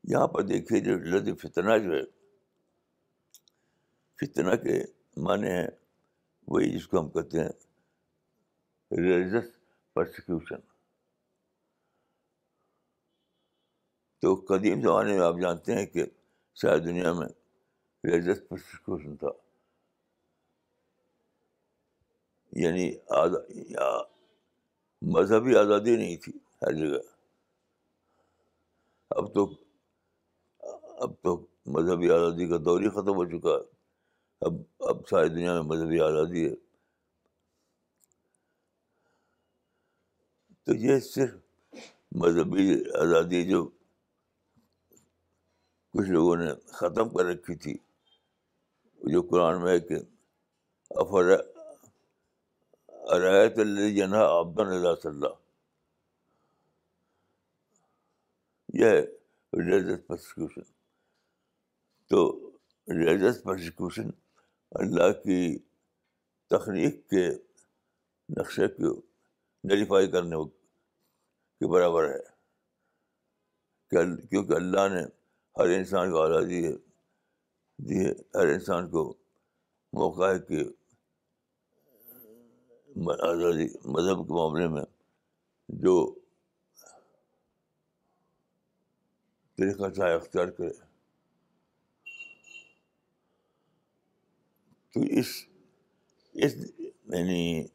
یہاں 0.03 0.27
پر 0.27 0.41
دیکھیے 0.41 0.79
جو 0.79 0.95
لد 0.98 1.39
فتنہ 1.39 1.77
جو 1.77 1.93
ہے، 1.93 2.03
فتنہ 4.22 4.55
کے 4.55 4.83
معنی 5.17 5.48
ہیں 5.48 5.67
وہی 6.48 6.72
جس 6.72 6.88
کو 6.88 7.00
ہم 7.00 7.10
کہتے 7.10 7.39
ہیں 7.39 7.50
ریلیجس 8.91 9.45
پرسیکیوشن 9.93 10.60
تو 14.22 14.36
قدیم 14.36 14.81
زمانے 14.81 15.12
میں 15.12 15.25
آپ 15.25 15.36
جانتے 15.41 15.75
ہیں 15.75 15.86
کہ 15.86 16.05
شاید 16.55 16.86
دنیا 16.86 17.13
میں 17.13 17.27
ریلیجس 18.03 18.48
پرسیکیوشن 18.50 19.15
تھا۔ 19.17 19.27
یعنی 22.51 22.93
مذہبی 25.01 25.55
آزادی 25.55 25.95
نہیں 25.95 26.17
تھی۔ 26.17 26.33
ہر 26.63 26.74
جگہ۔ 26.74 27.00
اب 29.10 29.34
تو 29.34 29.46
اب 31.00 31.12
تو 31.22 31.48
مذہبی 31.65 32.12
آزادی 32.12 32.50
کا 32.50 32.58
دور 32.58 32.82
ہی 32.82 32.89
ختم 32.89 33.15
ہو 33.15 33.25
چکا 33.25 33.50
ہے۔ 33.50 33.63
اب 34.41 34.53
اب 34.79 35.08
ساری 35.08 35.29
دنیا 35.29 35.53
میں 35.53 35.62
مذہبی 35.62 36.00
آزادی 36.00 36.50
ہے۔ 36.50 36.55
تو 40.63 40.75
یہ 40.75 41.00
صرف 41.00 41.36
مذہبی 42.12 42.84
آزادی 43.01 43.50
جو 43.50 43.65
کچھ 45.93 46.10
لوگوں 46.10 46.36
نے 46.36 46.48
ختم 46.65 47.10
کر 47.10 47.25
رکھی 47.25 47.55
تھی۔ 47.55 47.77
جو 49.12 49.22
قرآن 49.22 49.63
میں 49.63 49.72
ہے 49.72 49.79
کہ 49.79 49.96
افر 50.89 51.24
رایت 53.22 53.60
اللہ 53.60 53.98
جنہ 53.98 54.15
آبدن 54.15 54.67
اللہ 54.67 54.96
صلی 55.03 55.12
اللہ 55.12 55.42
یہ 58.73 58.85
ہے 58.85 59.01
ریلیجس 59.53 60.07
پرسیکیوشن۔ 60.07 60.61
تو 62.09 62.49
ریلیجس 62.87 63.43
پرسیکیوشن 63.43 64.09
اللہ 64.71 65.11
کی 65.23 65.59
تخلیق 66.49 67.09
کے 67.09 67.29
نقشے 68.39 68.67
کو 68.67 69.01
نریفائی 69.63 70.11
کرنے 70.11 70.35
کے 71.59 71.67
برابر 71.67 72.09
ہے۔ 72.09 72.33
کیونکہ 74.29 74.53
اللہ 74.53 74.87
نے 74.89 75.03
ہر 75.59 75.69
انسان 75.69 76.11
کو 76.11 76.21
آزادی 76.21 76.65
ہے، 76.65 76.73
دی 77.77 78.05
ہے، 78.05 78.11
ہر 78.11 78.47
انسان 78.47 78.89
کو 78.89 79.13
موقع 79.93 80.33
ہے 80.33 80.39
کہ 80.39 80.59
آزادی، 83.21 83.67
مذہب 83.85 84.27
کے 84.27 84.33
معاملے 84.33 84.67
میں 84.67 84.83
جو 85.67 86.22
طریقہ 89.57 89.89
چاہے 89.89 90.13
اختیار 90.13 90.48
کرے۔ 90.48 90.74
تو 94.93 95.00
اس 95.00 95.27
اس 96.33 96.55
یعنی 96.88 97.65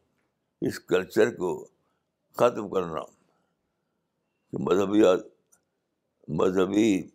اس 0.61 0.79
کلچر 0.79 1.35
کو 1.35 1.67
ختم 2.35 2.69
کرنا 2.69 3.01
کہ 4.51 4.57
مذہبی 4.59 5.01
مذہبی 6.27 7.09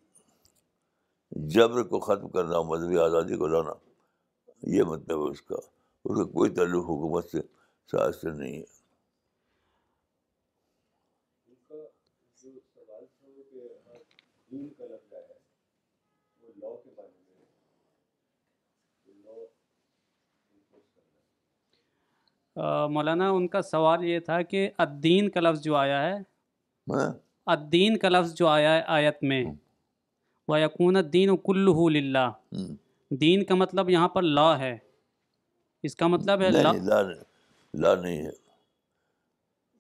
جبر 1.30 1.82
کو 1.82 2.00
ختم 2.00 2.28
کرنا، 2.28 2.62
مذہبی 2.62 2.98
آزادی 2.98 3.36
کو 3.36 3.46
لانا، 3.46 3.72
یہ 4.62 4.82
مطلب 4.82 5.26
ہے 5.26 5.30
اس 5.30 5.42
کا۔ 5.42 5.54
اس 6.04 6.16
کا 6.16 6.24
کوئی 6.24 6.50
تعلق 6.50 6.84
حکومت 6.84 7.30
سے 7.30 7.38
سائز 7.90 8.14
سے 8.20 8.30
نہیں 8.30 8.58
ہے۔ 8.58 8.83
مولانا 22.90 23.30
ان 23.30 23.48
کا 23.48 23.62
سوال 23.62 24.04
یہ 24.04 24.18
تھا 24.20 24.42
کہ 24.42 24.70
الدین 24.78 25.30
کا 25.30 25.40
لفظ 25.40 25.60
جو 25.60 25.76
آیا 25.76 26.02
ہے؟ 26.02 26.14
الدین 27.46 27.98
کا 27.98 28.08
لفظ 28.08 28.34
جو 28.34 28.46
آیا 28.46 28.76
ہے 28.76 28.82
آیت 28.86 29.22
میں 29.22 29.44
وہ 30.48 30.60
یقون 30.60 30.96
الدین 30.96 31.36
کلو 31.36 31.88
للہ 31.88 32.30
دین 33.10 33.44
کا 33.44 33.54
مطلب 33.54 33.90
یہاں 33.90 34.08
پر 34.08 34.22
لا 34.22 34.58
ہے۔ 34.58 34.78
اس 35.82 35.96
کا 35.96 36.06
مطلب 36.06 36.40
ہے 36.40 36.50
لا 36.50 36.72
نہیں 36.72 36.82
لا 36.82 37.02
لا 37.74 37.94
نہیں 38.02 38.26
ہے۔ 38.26 38.30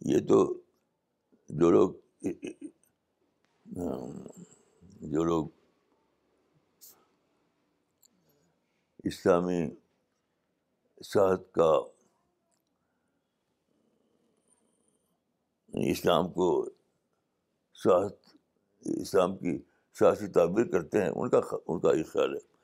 یہ 0.00 0.18
تو 0.28 0.60
جو 1.48 1.70
لوگ 1.70 1.90
جو 5.04 5.24
لوگ 5.24 5.48
اسلامی 9.04 9.70
صحت 11.04 11.52
کا 11.52 11.82
یعنی 15.68 15.90
اسلام 15.90 16.32
کو 16.32 16.70
صحت، 17.74 18.36
اسلام 18.80 19.36
کی 19.36 19.58
سیاسی 19.98 20.26
تعبیر 20.26 20.64
کرتے 20.64 21.02
ہیں، 21.02 21.08
ان 21.08 21.30
کا 21.30 21.40
ان 21.66 21.80
کا 21.80 21.92
یہ 21.92 22.04
خیال 22.04 22.36
ہے۔ 22.36 22.54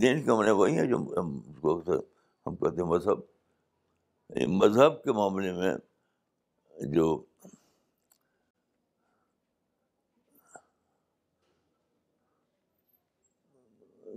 دین 0.00 0.26
کا 0.26 0.34
معنی 0.34 0.50
وہی 0.50 0.78
ہے 0.78 0.86
جو 0.86 0.96
ہم 0.96 1.40
کو 1.60 1.80
ہم 2.46 2.56
کہتے 2.56 2.82
ہیں 2.82 2.88
مذہب۔ 2.88 3.18
یعنی 4.28 4.46
مذہب 4.46 5.04
کے 5.04 5.12
معاملے 5.12 5.52
میں 5.52 5.74
جو 6.86 7.24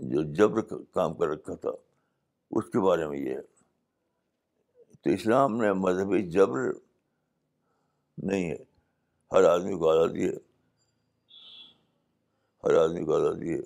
جو 0.09 0.33
جبر 0.33 0.61
کام 0.93 1.13
کر 1.13 1.27
رکھا 1.27 1.55
تھا، 1.55 1.69
اس 2.51 2.65
کے 2.65 2.79
بارے 2.79 3.07
میں 3.07 3.19
یہ 3.19 3.35
ہے۔ 3.35 3.41
تو 5.01 5.09
اسلام 5.09 5.57
نے 5.57 5.73
مذہبی 5.73 6.29
جبر 6.29 6.59
نہیں 8.17 8.51
ہے، 8.51 8.57
ہر 9.31 9.43
آدمی 9.43 9.77
کو 9.77 9.89
آزادی 9.89 10.29
ہے۔ 10.29 10.33
ہر 12.63 12.73
آدمی 12.73 13.05
کو 13.05 13.15
آزادی 13.15 13.53
ہے۔ 13.53 13.61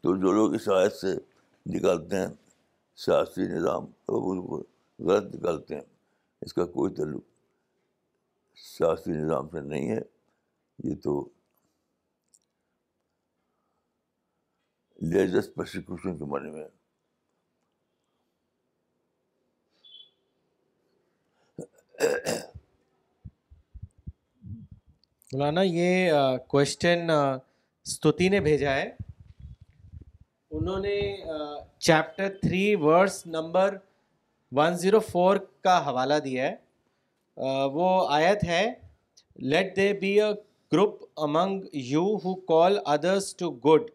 تو 0.00 0.16
جو 0.16 0.32
لوگ 0.32 0.54
اس 0.54 0.68
آیت 0.68 0.92
سے 0.92 1.08
نکالتے 1.66 2.16
ہیں، 2.16 2.26
سیاسی 2.96 3.42
نظام، 3.42 3.86
وہ 4.08 4.34
بالکل 4.34 4.62
غلط 5.04 5.34
نکالتے 5.34 5.74
ہیں، 5.74 5.82
اس 6.40 6.54
کا 6.54 6.64
کوئی 6.64 6.94
تعلق 6.94 7.24
سیاسی 8.58 9.12
نظام 9.12 9.48
سے 9.50 9.60
نہیں 9.60 9.88
ہے، 9.90 10.00
یہ 10.78 10.94
تو 11.04 11.12
لیجس 15.12 15.54
پرسیکیوشن 15.54 16.16
کے 16.18 16.24
معنی 16.30 16.50
میں 16.50 16.66
مولانا، 25.32 25.62
یہ 25.62 26.10
کوشچن 26.48 27.10
ستوتی 27.86 28.28
نے 28.28 28.40
بھیجا 28.40 28.74
ہے۔ 28.74 28.88
انہوں 30.50 30.80
نے 30.80 30.98
chapter 31.86 32.28
three 32.40 32.74
verse 32.82 33.26
number 33.26 33.76
one 34.52 34.76
zero 34.78 35.00
four 35.10 35.36
کا 35.64 35.76
حوالہ 35.86 36.18
دیا 36.24 36.46
ہے۔ 36.48 36.54
وہ 37.72 37.88
آیت 38.10 38.44
ہے 38.44 38.64
let 39.50 39.76
there 39.76 39.92
be 40.00 40.20
a 40.20 40.30
group 40.72 41.02
among 41.22 41.64
you 41.72 42.04
who 42.24 42.34
call 42.48 42.78
others 42.86 43.34
to 43.36 43.50
good 43.66 43.90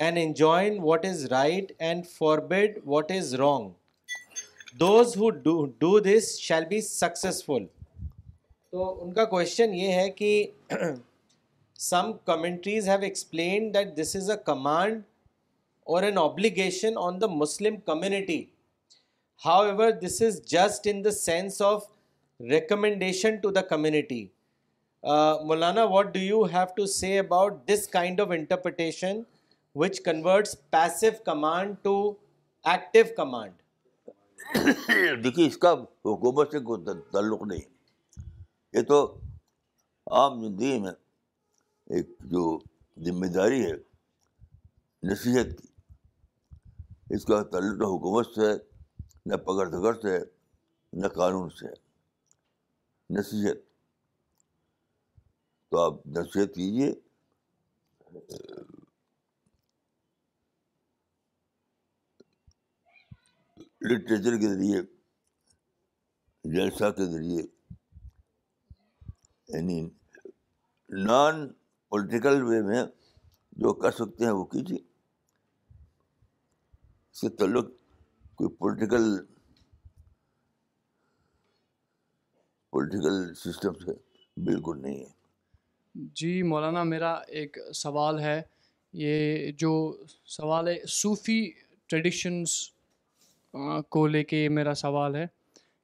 and 0.00 0.18
enjoin 0.18 0.78
what 0.82 1.04
is 1.06 1.24
right 1.32 1.72
and 1.78 2.06
forbid 2.08 2.78
what 2.86 3.12
is 3.12 3.34
wrong 3.40 3.70
those 4.80 5.16
who 5.16 5.30
do 5.80 5.98
this 6.00 6.38
shall 6.40 6.64
be 6.70 6.80
successful 6.82 7.66
تو 8.72 8.92
ان 9.02 9.12
کا 9.12 9.24
کوشچن 9.24 9.74
یہ 9.74 9.92
ہے 9.92 10.08
کہ 10.10 10.46
some 11.78 12.12
commentaries 12.24 12.88
have 12.88 13.02
explained 13.02 13.72
that 13.74 13.96
this 13.96 14.16
is 14.16 14.30
a 14.30 14.36
command 14.46 15.02
or 15.86 16.02
an 16.02 16.18
obligation 16.18 16.96
on 16.96 17.18
the 17.18 17.28
Muslim 17.28 17.80
community. 17.80 18.52
However, 19.42 19.92
this 19.92 20.20
is 20.20 20.40
just 20.40 20.86
in 20.86 21.02
the 21.02 21.12
sense 21.12 21.60
of 21.60 21.84
recommendation 21.84 21.95
recommendation 22.40 23.36
to 23.36 23.50
the 23.50 23.60
community 23.68 24.26
Maulana 25.44 25.84
what 25.84 26.12
do 26.14 26.20
you 26.20 26.42
have 26.44 26.74
to 26.76 26.86
say 26.88 27.18
about 27.18 27.66
this 27.68 27.86
kind 27.88 28.20
of 28.20 28.30
interpretation 28.30 29.20
which 29.76 30.00
converts 30.04 30.56
passive 30.70 31.10
command 31.24 31.74
to 31.82 31.96
active 32.64 33.04
command 33.16 33.62
دیکھیے 35.24 35.46
اس 35.46 35.56
کا 35.58 35.72
حکومت 36.04 36.52
سے 36.52 36.58
کوئی 36.60 37.00
تعلق 37.12 37.42
نہیں 37.42 38.24
یہ 38.74 38.82
تو 38.88 39.00
عام 40.06 40.40
زندگی 40.40 40.78
میں 40.78 40.92
ایک 41.90 42.08
جو 42.30 42.58
ذمہ 42.96 43.26
داری 43.34 43.64
ہے 43.64 43.72
نصیحت 45.02 45.58
کی 45.58 45.68
اس 47.10 47.24
کا 47.24 47.42
تعلق 47.44 47.80
نہ 47.80 47.86
حکومت 47.86 48.34
سے 48.34 48.52
نہ 49.26 49.36
پکڑ 49.44 49.68
دھکڑ 49.68 49.94
سے 50.02 50.18
نہ 50.92 51.08
قانون 51.14 51.48
سے 51.50 51.66
ہے 51.66 51.85
نصیحت۔ 53.10 53.56
تو 55.72 55.78
آپ 55.78 56.06
نصیحت 56.06 56.54
کیجیے 56.54 56.92
لٹریچر 63.80 64.36
کے 64.40 64.48
ذریعے، 64.54 64.80
جلسہ 66.44 66.90
کے 66.90 67.04
ذریعے 67.12 67.42
یعنی 69.48 69.78
نان 70.90 71.48
پولیٹیکل 71.92 72.42
وے 72.42 72.60
میں 72.62 72.84
جو 73.52 73.72
کر 73.74 73.90
سکتے 73.90 74.24
ہیں 74.24 74.32
وہ 74.32 74.44
کیجیے 74.44 74.78
اس 77.10 77.20
سے 77.20 77.28
تعلق 77.28 77.66
کوئی 78.36 78.56
پولیٹیکل 78.56 79.04
پولیٹیکل 82.76 83.34
سسٹم 83.34 83.72
سے 83.72 83.90
بالکل 84.36 84.82
نہیں 84.82 85.00
ہے۔ 85.00 85.10
جی 85.94 86.42
مولانا، 86.42 86.82
میرا 86.82 87.12
ایک 87.12 87.58
سوال 87.74 88.18
ہے۔ 88.20 88.42
یہ 88.92 89.50
جو 89.52 89.96
سوال 90.26 90.68
ہے، 90.68 90.74
صوفی 90.88 91.52
ٹریڈیشنس 91.86 92.70
کو 93.88 94.06
لے 94.06 94.24
کے 94.24 94.36
یہ 94.36 94.48
میرا 94.48 94.74
سوال 94.74 95.16
ہے 95.16 95.26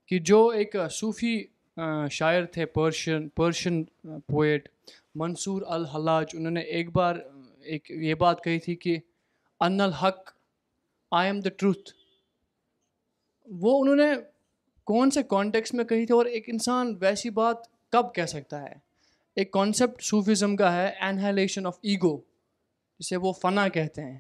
کہ 0.07 0.19
جو 0.19 0.49
ایک 0.49 0.77
صوفی 0.91 1.45
شاعر 2.11 2.45
تھے 2.45 2.67
پرشین 2.67 3.29
پرشین 3.29 3.85
پوئٹ 4.05 4.69
منصور 5.15 5.63
الحلاج، 5.67 6.27
انہوں 6.33 6.51
نے 6.51 6.61
ایک 6.61 6.91
بار 6.91 7.17
ایک 7.63 7.91
یہ 7.91 8.15
بات 8.15 8.45
کہی 8.45 8.59
تھی 8.59 8.77
کہ 8.77 8.99
ان 9.61 9.81
الحق 9.81 10.31
آئی 11.11 11.29
ایم 11.29 11.41
دا 11.41 11.51
ٹروتھ 11.51 11.91
وہ 13.45 13.81
انہوں 13.81 13.97
نے 13.97 14.32
کون 14.85 15.11
سے 15.11 15.23
کانٹیکس 15.23 15.75
میں 15.75 15.85
کہی 15.85 16.07
تھی 16.07 16.15
اور 16.15 16.27
ایک 16.27 16.45
انسان 16.49 16.97
ویسی 17.01 17.31
بات 17.31 17.57
کب 17.91 18.15
کہہ 18.15 18.27
سکتا 18.27 18.63
ہے؟ 18.63 18.75
ایک 19.37 19.51
کانسیپٹ 19.51 20.03
صوفزم 20.03 20.57
کا 20.57 20.73
ہے 20.77 20.93
انہیلیشن 21.01 21.67
آف 21.67 21.79
ایگو 21.83 22.17
جسے 22.99 23.17
وہ 23.17 23.33
فنا 23.33 23.69
کہتے 23.69 24.03
ہیں۔ 24.03 24.19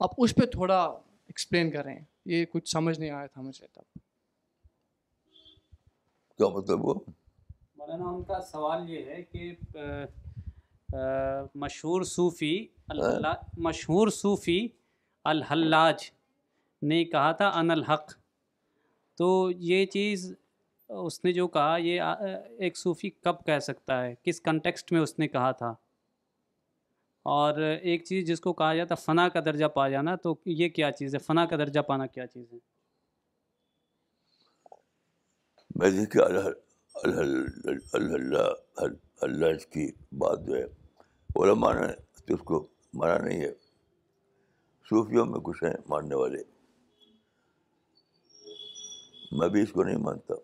آپ 0.00 0.10
اس 0.18 0.34
پہ 0.34 0.46
تھوڑا 0.46 0.82
ایکسپلین 1.26 1.70
کریں۔ 1.70 1.98
یہ 2.24 2.44
کچھ 2.44 2.68
سمجھ 2.68 3.00
نہیں 3.00 3.10
آیا 3.10 3.26
تھا 3.26 3.40
مجھے 3.40 3.66
تب۔ 3.72 3.98
کیا 6.36 6.48
مطلب 6.48 6.84
وہ 6.84 6.94
مولانا 7.76 8.04
ان 8.04 8.24
کا 8.24 8.40
سوال 8.40 8.90
یہ 8.90 9.04
ہے 9.04 9.22
کہ 9.22 9.54
مشہور 11.54 12.02
صوفی 12.02 12.66
مشہور 13.56 14.08
صوفی 14.08 14.68
الحلاج 15.24 16.10
نے 16.82 17.04
کہا 17.04 17.32
تھا 17.32 17.48
ان 17.48 17.70
الحق 17.70 18.19
تو 19.20 19.50
یہ 19.56 19.86
چیز 19.86 20.34
اس 20.88 21.24
نے 21.24 21.32
جو 21.32 21.48
کہا، 21.48 21.76
یہ 21.76 22.00
ایک 22.58 22.76
صوفی 22.76 23.10
کب 23.10 23.34
کہہ 23.46 23.58
سکتا 23.58 24.04
ہے؟ 24.04 24.14
کس 24.22 24.40
کنٹیکسٹ 24.40 24.92
میں 24.92 25.00
اس 25.00 25.18
نے 25.18 25.28
کہا 25.28 25.50
تھا؟ 25.50 25.74
اور 27.22 27.60
ایک 27.60 28.04
چیز 28.04 28.26
جس 28.26 28.40
کو 28.40 28.52
کہا 28.52 28.74
جاتا، 28.74 28.94
فنا 28.94 29.28
کا 29.28 29.40
درجہ 29.40 29.66
پا 29.66 29.88
جانا، 29.88 30.16
تو 30.16 30.34
یہ 30.46 30.68
کیا 30.68 30.92
چیز 30.92 31.14
ہے؟ 31.14 31.18
فنا 31.18 31.46
کا 31.46 31.56
درجہ 31.56 31.80
پانا 31.80 32.06
کیا 32.06 32.26
چیز 32.26 32.52
ہے؟ 32.52 32.58
میں 35.76 35.90
دیکھیے 35.90 36.22
اللہ 36.22 36.40
اللہ 39.20 39.72
کی 39.72 39.92
بات 40.12 40.46
جو 40.46 40.56
ہے 40.56 40.64
علماء 41.42 41.72
نے 41.72 41.86
تو 42.26 42.34
اس 42.34 42.40
کو 42.40 42.66
مانا 42.94 43.18
نہیں 43.18 43.40
ہے۔ 43.40 43.52
صوفیوں 44.88 45.26
میں 45.26 45.40
کچھ 45.40 45.64
ہیں 45.64 45.74
ماننے 45.88 46.14
والے۔ 46.14 46.59
میں 49.30 49.48
بھی 49.48 49.62
اس 49.62 49.72
کو 49.72 49.82
نہیں 49.82 49.96
مانتا۔ 49.96 50.34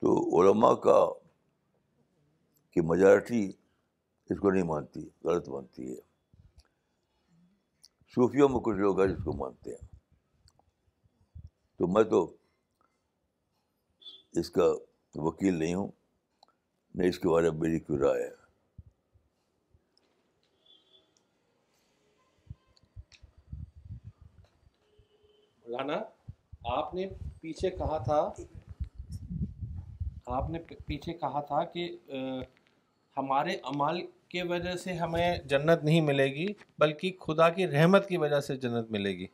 تو 0.00 0.40
علماء 0.40 0.74
کا 0.74 1.12
کی 2.70 2.80
میجارٹی 2.80 3.52
اس 4.30 4.38
کو 4.38 4.50
نہیں 4.50 4.62
مانتی، 4.62 5.08
غلط 5.24 5.48
مانتی 5.48 5.96
ہے۔ 5.96 6.00
صوفیوں 8.14 8.48
میں 8.48 8.60
کچھ 8.60 8.76
لوگ 8.76 9.00
ہیں 9.00 9.08
جس 9.08 9.24
کو 9.24 9.32
مانتے 9.32 9.70
ہیں۔ 9.70 9.88
تو 11.76 11.86
میں 11.86 12.04
تو 12.04 12.36
اس 14.32 14.50
کا 14.50 14.64
وکیل 15.14 15.54
نہیں 15.54 15.74
ہوں 15.74 15.88
نہ 16.94 17.04
اس 17.04 17.18
کے 17.18 17.28
بارے 17.28 17.50
میں 17.50 17.58
میری 17.58 17.78
کوئی 17.78 17.98
رائے 17.98 18.24
ہے۔ 18.24 18.45
مولانا 25.76 26.02
آپ 26.64 26.94
نے 26.94 27.06
پیچھے 27.40 27.70
کہا 27.70 27.98
تھا 27.98 28.32
آپ 30.26 30.50
نے 30.50 30.58
پیچھے 30.86 31.12
کہا 31.12 31.40
تھا 31.40 31.64
کہ 31.64 31.98
ہمارے 33.16 33.56
عمل 33.64 34.06
کی 34.28 34.42
وجہ 34.42 34.76
سے 34.76 34.92
ہمیں 34.92 35.38
جنت 35.38 35.84
نہیں 35.84 36.00
ملے 36.00 36.24
گی 36.24 36.46
بلکہ 36.78 37.12
خدا 37.20 37.48
کی 37.48 37.66
رحمت 37.66 38.08
کی 38.08 38.16
وجہ 38.16 38.40
سے 38.40 38.56
جنت 38.56 38.90
ملے 38.90 39.10
گی۔ 39.10 39.26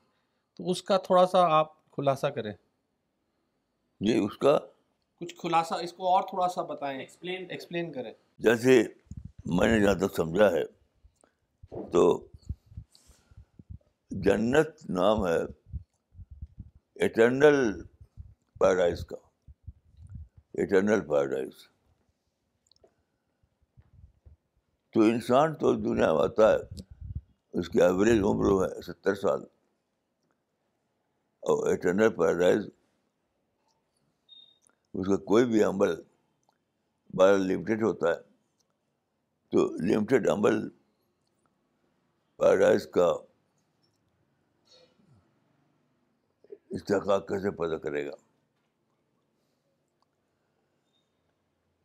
تو 0.56 0.70
اس 0.70 0.82
کا 0.82 0.96
تھوڑا 0.98 1.26
سا 1.26 1.46
آپ 1.50 1.90
خلاصہ 1.90 2.26
کریں۔ 2.26 2.52
جی 4.00 4.18
اس 4.18 4.38
کا۔ 4.38 4.58
کچھ 5.20 5.34
خلاصہ 5.42 5.74
اس 5.74 5.92
کو 5.92 6.08
اور 6.08 6.22
تھوڑا 6.22 6.48
سا 6.48 6.62
بتائیں۔ 6.62 7.00
ایکسپلین 7.00 7.46
ایکسپلین 7.48 7.92
کریں۔ 7.92 8.12
جیسے 8.38 8.82
میں 9.44 9.68
نے 9.68 9.80
جہاں 9.80 9.94
تک 9.94 10.16
سمجھا 10.16 10.52
ہے 10.52 10.64
تو 11.90 12.26
جنت 14.10 14.90
نام 14.90 15.26
ہے 15.26 15.61
ایٹرنل 17.02 17.82
پیراڈائز 18.60 19.06
کا 19.06 19.16
ایٹرنل 20.54 21.00
پیراڈائز 21.00 21.50
تو 24.90 25.00
انسان 25.00 25.54
تو 25.54 25.74
دنیا 25.74 26.12
میں 26.12 26.22
آتا 26.22 26.52
ہے، 26.52 26.56
اس 27.52 27.68
کی 27.68 27.82
ایوریج 27.82 28.20
عمر 28.22 28.44
ہے 28.44 28.82
ستر 28.82 29.14
سال۔ 29.14 29.42
اور 31.40 31.68
ایٹرنل 31.68 32.08
پیراڈائز 32.08 32.66
اس 34.94 35.06
کا 35.06 35.16
کوئی 35.16 35.44
بھی 35.44 35.62
عمل 35.64 36.02
بارہ 37.14 37.36
لمیٹیڈ 37.36 37.82
ہوتا 37.82 38.08
ہے۔ 38.08 38.20
تو 39.48 39.76
لمیٹیڈ 39.86 40.28
عمل 40.28 40.68
پیراڈائز 42.36 42.86
کا 42.86 43.12
استحقاق 46.72 47.28
کیسے 47.28 47.50
پیدا 47.50 47.78
کرے 47.78 48.06
گا؟ 48.06 48.14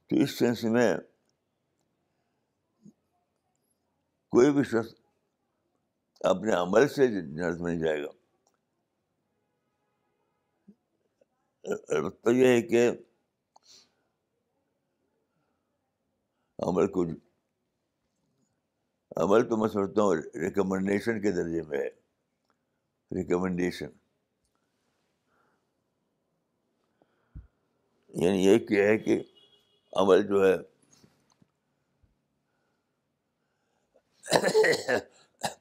تو 0.08 0.16
اس 0.16 0.40
سینس 0.40 0.64
میں 0.64 0.98
کوئی 4.30 4.52
بھی 4.52 4.64
شخص 4.64 4.94
اپنے 6.20 6.54
عمل 6.54 6.88
سے 6.88 7.08
جنت 7.08 7.62
میں 7.62 7.76
نہیں 7.76 7.84
جائے 7.84 8.04
گا۔ 8.04 8.10
البتہ 11.88 12.30
یہ 12.30 12.48
ہے 12.48 12.62
کہ 12.62 12.90
عمل 16.60 16.88
کو 16.88 17.04
عمل 19.18 19.50
تو 19.50 19.58
میں 19.58 19.70
سمجھتا 19.70 20.02
ہوں 20.02 20.16
ریکمنڈیشن 20.16 21.22
کے 21.22 21.32
درجے 21.32 21.62
میں 21.62 21.80
ہے۔ 21.80 21.90
ریکمنڈیشن 23.12 23.97
یعنی 28.22 28.46
یہ 28.46 28.58
کیا 28.58 28.84
ہے 28.84 28.98
کہ 28.98 29.24
عمل 29.94 30.28
جو 30.28 30.48
ہے 30.48 30.56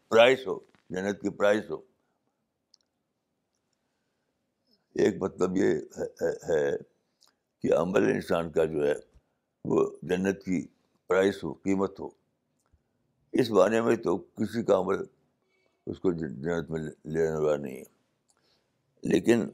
پرائز 0.09 0.47
ہو، 0.47 0.59
جنت 0.91 1.21
کی 1.21 1.31
پرائز 1.31 1.71
ہو۔ 1.71 1.77
ایک 4.95 5.15
مطلب 5.23 5.57
یہ 5.57 5.75
ہے 6.51 6.77
کہ 7.63 7.75
عمل 7.75 8.03
انسان 8.03 8.51
کا 8.51 8.65
جو 8.65 8.89
ہے 8.89 8.95
وہ 9.65 9.91
جنت 10.03 10.45
کی 10.45 10.67
پرائز 11.07 11.45
ہو، 11.45 11.53
قیمت 11.53 12.01
ہو۔ 12.01 12.09
اس 13.33 13.51
بانے 13.51 13.81
میں 13.81 13.97
تو 13.97 14.19
کسی 14.19 14.63
کا 14.63 14.79
عمل 14.79 14.97
اس 15.87 16.01
کو 16.01 16.13
جنت 16.13 16.71
میں 16.71 16.81
لینے 17.05 17.33
والا 17.33 17.57
نہیں 17.57 17.77
ہے۔ 17.77 17.85
لیکن 19.03 19.49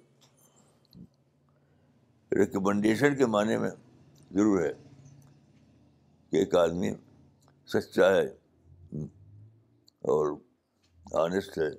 ریکمنڈیشن 2.38 3.16
کے 3.16 3.26
معنی 3.26 3.56
میں 3.56 3.70
ضرور 4.30 4.62
ہے 4.62 4.72
کہ 6.30 6.36
ایک 6.36 6.54
آدمی 6.54 6.94
سچا 7.66 8.10
ہے 8.10 8.26
اور 10.04 10.36
آنےسٹ 11.12 11.58
ہے، 11.58 11.70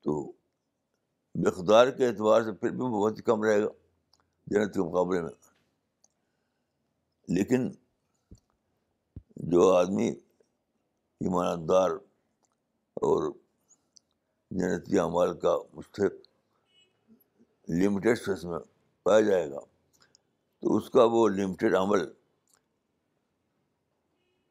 تو 0.00 0.32
مقدار 1.34 1.90
کے 1.90 2.08
اعتبار 2.08 2.42
سے 2.42 2.52
پھر 2.52 2.70
بھی 2.70 2.78
بہت 2.78 3.18
ہی 3.18 3.22
کم 3.22 3.42
رہے 3.42 3.62
گا 3.62 3.68
جنت 4.46 4.74
کے 4.74 4.80
مقابلے 4.80 5.20
میں۔ 5.20 5.30
لیکن 7.28 7.70
جو 9.36 9.74
آدمی 9.74 10.08
ایماندار 11.20 11.90
اور 12.94 13.41
جنتی 14.58 14.98
اعمال 14.98 15.38
کا 15.38 15.58
مستحق 15.74 16.12
لمیٹیڈ 17.68 18.18
سیس 18.18 18.44
میں 18.44 18.58
پایا 19.02 19.20
جائے 19.20 19.50
گا۔ 19.50 19.60
تو 20.60 20.76
اس 20.76 20.90
کا 20.90 21.04
وہ 21.04 21.28
لمیٹیڈ 21.28 21.74
عمل 21.74 22.12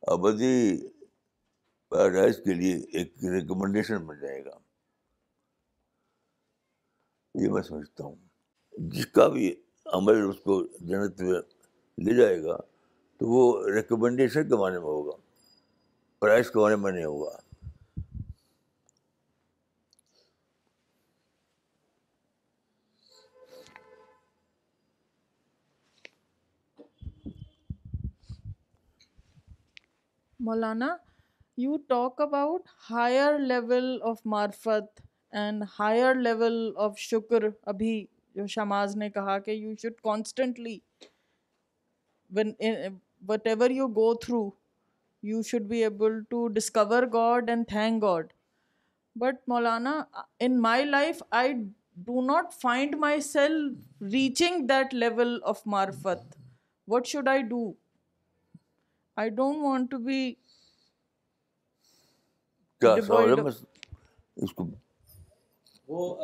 ابدی 0.02 0.88
پیراڈائز 1.90 2.38
کے 2.38 2.54
لیے 2.54 2.76
ایک 2.76 3.14
ریکمنڈیشن 3.26 3.98
بن 4.06 4.20
جائے 4.20 4.46
گا۔ 4.46 4.58
یہ 7.36 7.50
میں 7.50 7.62
سمجھتا 7.62 8.04
ہوں۔ 8.04 8.16
جس 8.72 9.06
کا 9.08 9.28
بھی 9.28 9.56
عمل 9.86 10.30
اس 10.30 10.40
کو 10.40 10.64
جنت 10.64 11.22
میں 11.22 11.40
لے 11.98 12.16
جائے 12.16 12.44
گا 12.44 12.58
تو 13.18 13.28
وہ 13.28 13.70
ریکمنڈیشن 13.70 14.50
کے 14.50 14.56
معنی 14.56 14.78
میں 14.78 14.86
ہوگا۔ 14.86 15.18
پرائز 16.20 16.52
کے 16.52 16.60
معنی 16.60 16.76
میں 16.76 16.92
نہیں 16.92 17.06
ہوگا۔ 17.06 17.51
Maulana 30.42 30.96
you 31.58 31.78
talk 31.88 32.22
about 32.22 32.70
higher 32.90 33.38
level 33.40 33.98
of 34.04 34.22
معرفت 34.26 35.02
اینڈ 35.34 35.64
ہائر 35.80 36.16
لیول 36.18 36.58
آف 36.78 36.98
شکر 37.00 37.48
ابھی 37.64 37.94
جو 38.36 38.46
شماز 38.48 38.96
نے 38.98 39.10
کہا 39.10 39.38
کہ 39.40 39.52
you 39.52 39.74
should 39.82 40.02
constantly 40.04 40.78
whatever 43.48 43.70
you 43.70 43.88
go 43.96 44.14
through 44.16 44.50
you 45.24 45.42
should 45.42 45.68
be 45.68 45.84
able 45.84 46.22
to 46.24 46.48
discover 46.48 47.04
God 47.14 47.50
and 47.50 47.68
thank 47.68 48.02
God 48.04 48.34
but 49.16 49.48
Maulana 49.48 50.02
in 50.40 50.62
my 50.62 50.86
life 50.86 51.22
I 51.32 51.54
do 51.98 52.22
not 52.26 52.54
find 52.54 52.96
myself 53.22 54.02
reaching 54.14 54.68
that 54.68 54.94
level 54.94 55.38
of 55.44 55.62
معرفت 55.66 56.36
what 56.88 57.08
should 57.08 57.28
I 57.28 57.42
do 57.44 57.72
i 59.18 59.30
don't 59.32 59.62
want 59.62 59.90
to 59.90 60.00
be 60.02 60.20
کیا 62.82 62.96
سوال 62.98 63.20
ہے؟ 63.20 63.28
Devoid 63.28 63.40
of- 63.40 63.46
بس 63.46 63.64
اس 64.38 64.54
کو 64.54 64.66
وہ 65.88 66.16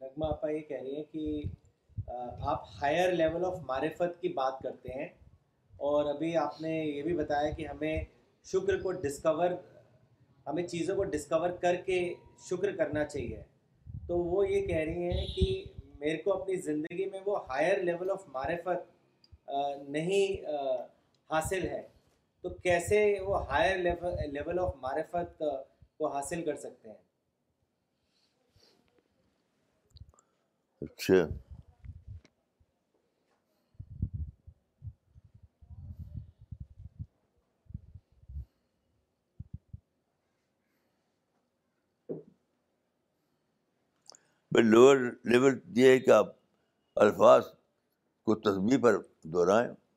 نغمہ 0.00 0.26
آپا 0.26 0.50
یہ 0.50 0.60
کہہ 0.60 0.80
رہی 0.82 0.96
ہیں 0.96 1.04
کہ 1.04 1.42
آپ 2.44 2.64
ہائر 2.82 3.12
لیول 3.12 3.44
آف 3.44 3.58
معرفت 3.62 4.20
کی 4.20 4.28
بات 4.32 4.58
کرتے 4.62 4.92
ہیں 4.92 5.08
اور 5.72 6.14
ابھی 6.14 6.36
آپ 6.36 6.60
نے 6.60 6.72
یہ 6.76 7.02
بھی 7.02 7.14
بتایا 7.16 7.50
کہ 7.50 7.66
ہمیں 7.66 8.04
شکر 8.46 8.80
کو 8.82 8.92
ڈسکور 9.00 9.50
ہمیں 10.46 10.66
چیزوں 10.66 10.96
کو 10.96 11.04
ڈسکور 11.06 11.50
کر 11.60 11.74
کے 11.86 11.98
شکر 12.50 12.76
کرنا 12.76 13.04
چاہیے۔ 13.04 13.42
تو 14.06 14.18
وہ 14.20 14.48
یہ 14.48 14.66
کہہ 14.66 14.84
رہی 14.84 15.10
ہیں 15.10 15.26
کہ 15.26 15.46
میرے 15.98 16.16
کو 16.16 16.32
اپنی 16.32 16.56
زندگی 16.60 17.04
میں 17.10 17.20
وہ 17.26 17.38
ہائر 17.48 17.82
لیول 17.82 18.10
آف 18.10 18.26
معرفت 18.28 19.48
نہیں 19.88 20.46
حاصل 21.30 21.62
ہے، 21.68 21.88
تو 22.40 22.48
کیسے 22.48 23.20
وہ 23.20 23.46
ہائر 23.46 23.76
لیول 24.28 24.58
آف 24.58 24.74
معرفت 24.76 25.38
کو 25.98 26.12
حاصل 26.12 26.44
کر 26.44 26.56
سکتے 26.56 26.88
ہیں؟ 26.88 26.98
اچھا۔ 30.80 31.26
لوور 44.64 44.96
لیول 45.24 45.60
یہ 45.66 45.90
ہے 45.90 46.00
کہ 46.00 46.10
آپ 46.10 46.26
الفاظ 46.94 47.44
کو 48.24 48.34
تصویر 48.34 48.80
پر 48.82 48.98
دہرائیں۔ 49.24 49.89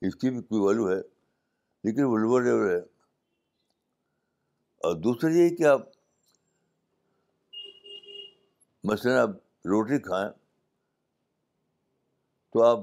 اس 0.00 0.16
کی 0.16 0.30
بھی 0.30 0.42
کوئی 0.42 0.60
ویلو 0.62 0.90
ہے؟ 0.90 1.02
لیکن 1.84 2.04
وہ 2.04 2.16
لوور 2.16 2.42
لیول 2.42 2.70
ہے۔ 2.70 2.78
اور 4.76 4.96
دوسرا 4.96 5.30
یہ 5.30 5.56
کہ 5.56 5.62
آپ 5.62 5.80
مثلاً 8.84 9.18
آپ 9.18 9.30
روٹی 9.64 9.98
کھائیں 9.98 10.30
تو 12.52 12.62
آپ 12.62 12.78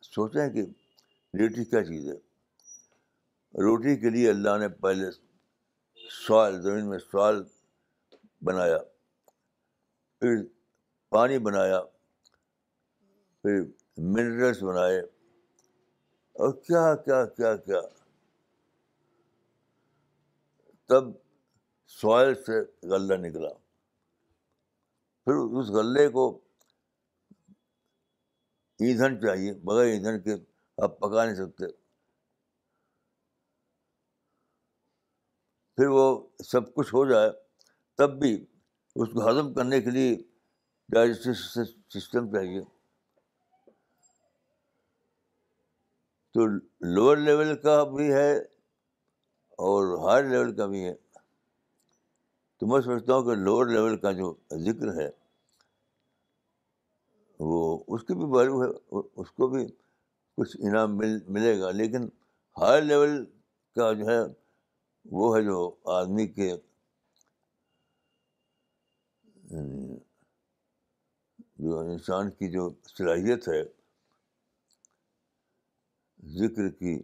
سوچیں 0.00 0.50
کہ 0.50 0.60
روٹی 1.34 1.64
کیا 1.64 1.84
چیز 1.84 2.08
ہے؟ 2.08 2.14
روٹی 3.54 3.96
کے 3.96 4.10
لیے 4.10 4.30
اللہ 4.30 4.58
نے 4.60 4.68
پہلے 4.68 5.06
سوال 6.26 6.62
زمین 6.62 6.88
میں 6.88 6.98
سوال 6.98 7.42
بنایا، 8.42 8.78
پھر 10.20 10.36
پانی 11.08 11.38
بنایا، 11.38 11.82
پھر 13.42 13.62
منرلس 13.96 14.62
بنائے 14.62 15.17
اور 16.38 16.52
کیا 16.52 16.94
کیا 16.94 17.26
کیا 17.26 17.56
کیا؟ 17.56 17.80
تب 20.86 21.04
سوائل 21.86 22.34
سے 22.34 22.86
غلہ 22.88 23.14
نکلا۔ 23.14 23.48
پھر 25.24 25.34
اس 25.34 25.68
غلے 25.68 26.08
کو 26.08 26.40
ایندھن 28.78 29.20
چاہیے، 29.20 29.54
بغیر 29.54 29.86
ایندھن 29.86 30.20
کے 30.20 30.34
آپ 30.82 30.98
پکا 30.98 31.24
نہیں 31.24 31.34
سکتے۔ 31.34 31.64
پھر 35.76 35.86
وہ 35.86 36.28
سب 36.44 36.74
کچھ 36.74 36.94
ہو 36.94 37.10
جائے، 37.10 37.30
تب 37.94 38.20
بھی 38.20 38.46
اس 38.94 39.08
کو 39.08 39.30
ہضم 39.30 39.54
کرنے 39.54 39.80
کے 39.80 39.90
لیے 39.90 40.16
ڈائجسٹو 40.88 41.34
سسٹم 41.98 42.32
چاہیے۔ 42.32 42.77
تو 46.34 46.46
لوور 46.94 47.16
لیول 47.16 47.56
کا 47.56 47.82
بھی 47.84 48.12
ہے 48.12 48.32
اور 49.58 49.82
ہائر 49.98 50.24
لیول 50.24 50.56
کا 50.56 50.66
بھی 50.66 50.84
ہے۔ 50.84 50.94
تو 52.58 52.66
میں 52.66 52.80
سمجھتا 52.80 53.14
ہوں 53.14 53.24
کہ 53.24 53.34
لوور 53.34 53.66
لیول 53.66 53.96
کا 53.96 54.12
جو 54.12 54.34
ذکر 54.66 54.88
ہے، 55.00 55.08
وہ 57.40 57.84
اس 57.88 58.02
کی 58.04 58.14
بھی 58.14 58.24
ویلو 58.30 58.62
ہے، 58.62 58.68
اس 59.20 59.30
کو 59.30 59.48
بھی 59.48 59.66
کچھ 60.38 60.56
انعام 60.60 60.96
مل، 60.96 61.18
ملے 61.28 61.60
گا۔ 61.60 61.70
لیکن 61.70 62.08
ہائر 62.56 62.82
لیول 62.82 63.24
کا 63.76 63.92
جو 63.92 64.06
ہے، 64.06 64.20
وہ 65.04 65.36
ہے 65.36 65.42
جو 65.44 65.74
آدمی 65.84 66.26
کے، 66.26 66.50
جو 71.58 71.78
انسان 71.78 72.30
کی 72.30 72.50
جو 72.50 72.70
صلاحیت 72.96 73.48
ہے۔ 73.48 73.62
ذکر 76.22 76.68
کی 76.70 76.94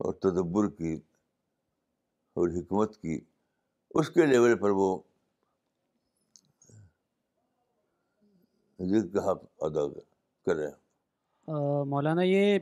اور 0.00 0.12
تدبر 0.14 0.68
کی 0.70 0.94
اور 2.36 2.48
حکمت 2.48 2.96
کی، 2.96 3.18
اس 3.90 4.10
کے 4.10 4.26
لیول 4.26 4.56
پر 4.58 4.70
وہ 4.70 4.96
ذکر 8.78 9.08
کا 9.14 9.30
حق 9.30 9.44
ادا 9.60 9.86
کریں 10.46 10.70
مولانا، 11.88 12.22
یہ 12.22 12.58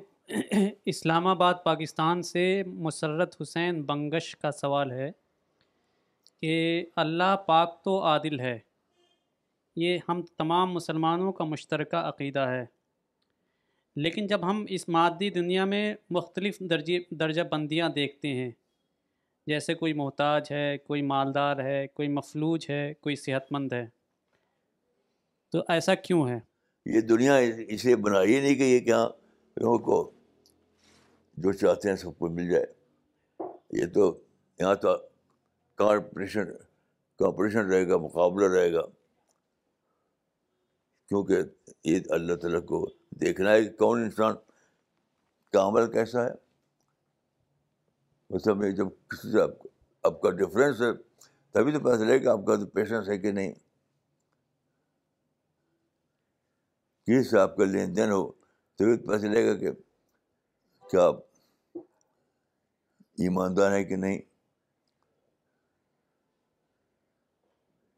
اسلام 0.87 1.27
آباد 1.27 1.55
پاکستان 1.65 2.23
سے 2.23 2.63
مسرت 2.67 3.41
حسین 3.43 3.83
بنگش 3.83 4.35
کا 4.37 4.51
سوال 4.51 4.91
ہے 4.93 5.11
کہ 6.41 6.85
اللہ 6.97 7.35
پاک 7.47 7.83
تو 7.85 7.99
عادل 8.03 8.41
ہے، 8.41 8.59
یہ 9.77 9.99
ہم 10.09 10.23
تمام 10.39 10.73
مسلمانوں 10.73 11.33
کا 11.33 11.45
مشترکہ 11.45 11.97
عقیدہ 11.97 12.47
ہے۔ 12.49 12.65
لیکن 13.97 14.27
جب 14.27 14.51
ہم 14.51 14.65
اس 14.69 14.89
مادی 14.89 15.31
دنیا 15.31 15.65
میں 15.65 15.95
مختلف 16.11 16.59
درجی 16.61 16.99
درجہ 17.11 17.43
بندیاں 17.43 17.89
دیکھتے 17.89 18.29
ہیں، 18.29 18.51
جیسے 19.47 19.75
کوئی 19.75 19.93
محتاج 19.93 20.47
ہے، 20.51 20.79
کوئی 20.79 21.03
مالدار 21.03 21.59
ہے، 21.59 21.87
کوئی 21.87 22.09
مفلوج 22.09 22.67
ہے، 22.69 22.95
کوئی 22.95 23.17
صحت 23.17 23.53
مند 23.53 23.73
ہے، 23.73 23.87
تو 25.53 25.63
ایسا 25.69 25.95
کیوں 25.95 26.29
ہے؟ 26.29 26.39
یہ 26.87 27.01
دنیا 27.01 27.37
اسے 27.37 27.97
بنائی 27.97 28.41
نہیں 28.41 28.55
کہ 28.55 28.63
یہ 28.63 28.81
کیا 28.81 29.09
لوگوں 29.57 29.79
کو 29.79 30.11
جو 31.37 31.53
چاہتے 31.53 31.89
ہیں 31.89 31.97
سب 31.97 32.19
کو 32.19 32.29
مل 32.29 32.51
جائے۔ 32.51 32.67
یہ 33.73 33.87
تو 33.95 34.19
یہاں 34.61 34.75
تو 34.75 34.97
کارپوریشن 35.75 36.45
کمپٹیشن 37.19 37.67
رہے 37.67 37.89
گا، 37.89 37.97
مقابلہ 37.97 38.47
رہے 38.47 38.73
گا۔ 38.73 38.83
کیونکہ 41.13 41.37
یہ 41.85 42.01
اللہ 42.11 42.35
تعالیٰ 42.35 42.65
کو 42.67 42.89
دیکھنا 43.11 43.51
ہے 43.53 43.65
کہ 43.65 43.77
کون 43.77 44.03
انسان 44.03 44.35
کا 45.53 45.69
عمل 45.69 45.93
کیسا 45.93 46.25
ہے۔ 46.25 46.31
مطلب 48.31 48.65
جب 48.77 48.87
کسی 49.09 49.33
سے 49.33 49.43
آپ 49.43 49.51
آپ 50.03 50.21
کا 50.21 50.31
ڈفرینس 50.31 50.83
ہے، 50.83 51.03
تبھی 51.51 51.73
تو 51.73 51.81
پتہ 51.81 51.97
چلے 51.97 52.19
کہ 52.19 52.27
آپ 52.27 52.39
کا 52.47 52.57
تو 52.57 52.67
پیشنس 52.67 53.09
ہے 53.09 53.19
کہ 53.19 53.33
نہیں۔ 53.33 53.53
کسی 57.05 57.29
سے 57.29 57.39
آپ 57.39 57.57
کا 57.57 57.65
لین 57.65 57.97
دین 57.97 58.11
ہو، 58.11 58.33
تبھی 58.75 58.97
تو 58.97 59.09
پتہ 59.09 59.19
چلے 59.19 59.47
گا 59.47 59.57
کہ 59.57 59.73
کیا 60.91 61.07
آپ 61.07 61.17
ایماندار 63.19 63.77
ہیں 63.77 63.85
کہ 63.85 63.97
نہیں۔ 63.97 64.19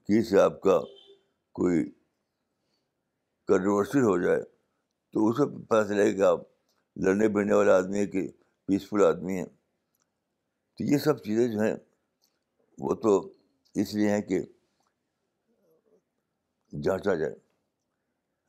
کسی 0.05 0.22
سے 0.22 0.40
آپ 0.40 0.61
کا 0.61 0.81
کوئی 1.53 1.92
کنٹروورسی 3.48 3.98
ہو 3.98 4.22
جائے، 4.22 4.42
تو 5.12 5.28
اسے 5.28 5.64
پتہ 5.66 5.88
چلے 5.88 6.12
گا 6.12 6.16
کہ 6.16 6.22
آپ 6.22 6.40
لڑنے 6.96 7.28
بھرنے 7.28 7.54
والے 7.54 7.70
آدمی 7.70 7.98
ہیں 7.98 8.07
کہ 8.07 8.28
پیسفل 8.66 9.04
آدمی 9.04 9.38
ہیں۔ 9.38 9.46
تو 10.76 10.85
یہ 10.85 10.98
سب 10.98 11.18
چیزیں 11.24 11.48
جو 11.48 11.61
ہیں، 11.61 11.76
وہ 12.78 12.94
تو 12.94 13.33
اس 13.74 13.94
لیے 13.94 14.11
ہیں 14.11 14.22
کہ 14.22 14.40
جانچا 16.83 17.14
جائے۔ 17.14 17.35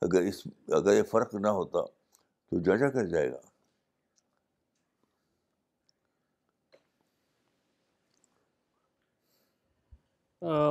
اگر 0.00 0.20
اس، 0.20 0.46
اگر 0.68 0.96
یہ 0.96 1.02
فرق 1.02 1.34
نہ 1.34 1.48
ہوتا 1.48 1.84
تو 2.50 2.62
جانچا 2.62 2.88
کر 2.90 3.04
جائے 3.04 3.32
گا۔ 3.32 3.40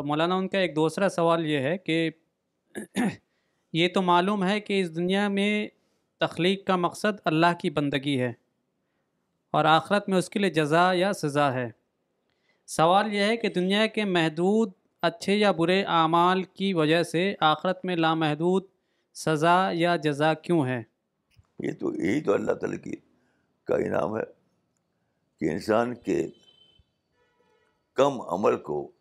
مولانا، 0.05 0.35
ان 0.35 0.47
کا 0.47 0.57
ایک 0.57 0.75
دوسرا 0.75 1.09
سوال 1.09 1.45
یہ 1.45 1.59
ہے 1.59 1.77
کہ 1.77 2.09
یہ 3.75 3.87
تو 3.87 4.01
معلوم 4.01 4.43
ہے 4.43 4.59
کہ 4.59 4.81
اس 4.81 4.95
دنیا 4.95 5.27
میں 5.27 5.67
تخلیق 6.19 6.67
کا 6.67 6.75
مقصد 6.75 7.19
اللہ 7.25 7.53
کی 7.61 7.69
بندگی 7.69 8.21
ہے 8.21 8.33
اور 9.51 9.65
آخرت 9.65 10.09
میں 10.09 10.17
اس 10.17 10.29
کے 10.29 10.39
لیے 10.39 10.49
جزا 10.49 10.91
یا 10.93 11.13
سزا 11.13 11.53
ہے۔ 11.53 11.69
سوال 12.65 13.13
یہ 13.13 13.19
ہے 13.19 13.37
کہ 13.37 13.49
دنیا 13.49 13.87
کے 13.87 14.03
محدود 14.03 14.71
اچھے 15.01 15.35
یا 15.35 15.51
برے 15.51 15.83
اعمال 15.83 16.43
کی 16.43 16.73
وجہ 16.73 17.03
سے 17.03 17.35
آخرت 17.39 17.85
میں 17.85 17.95
لامحدود 17.95 18.63
سزا 19.13 19.69
یا 19.73 19.95
جزا 19.95 20.33
کیوں 20.33 20.65
ہے؟ 20.65 20.83
یہ 21.59 21.71
تو 21.79 21.95
یہی 21.95 22.21
تو 22.21 22.33
اللہ 22.33 22.51
تعالیٰ 22.51 22.79
کی 22.83 22.95
کا 23.63 23.75
انعام 23.75 24.17
ہے 24.17 24.23
کہ 25.39 25.51
انسان 25.51 25.95
کے 25.95 26.27
کم 27.93 28.21
عمل 28.21 28.57
کو 28.57 28.91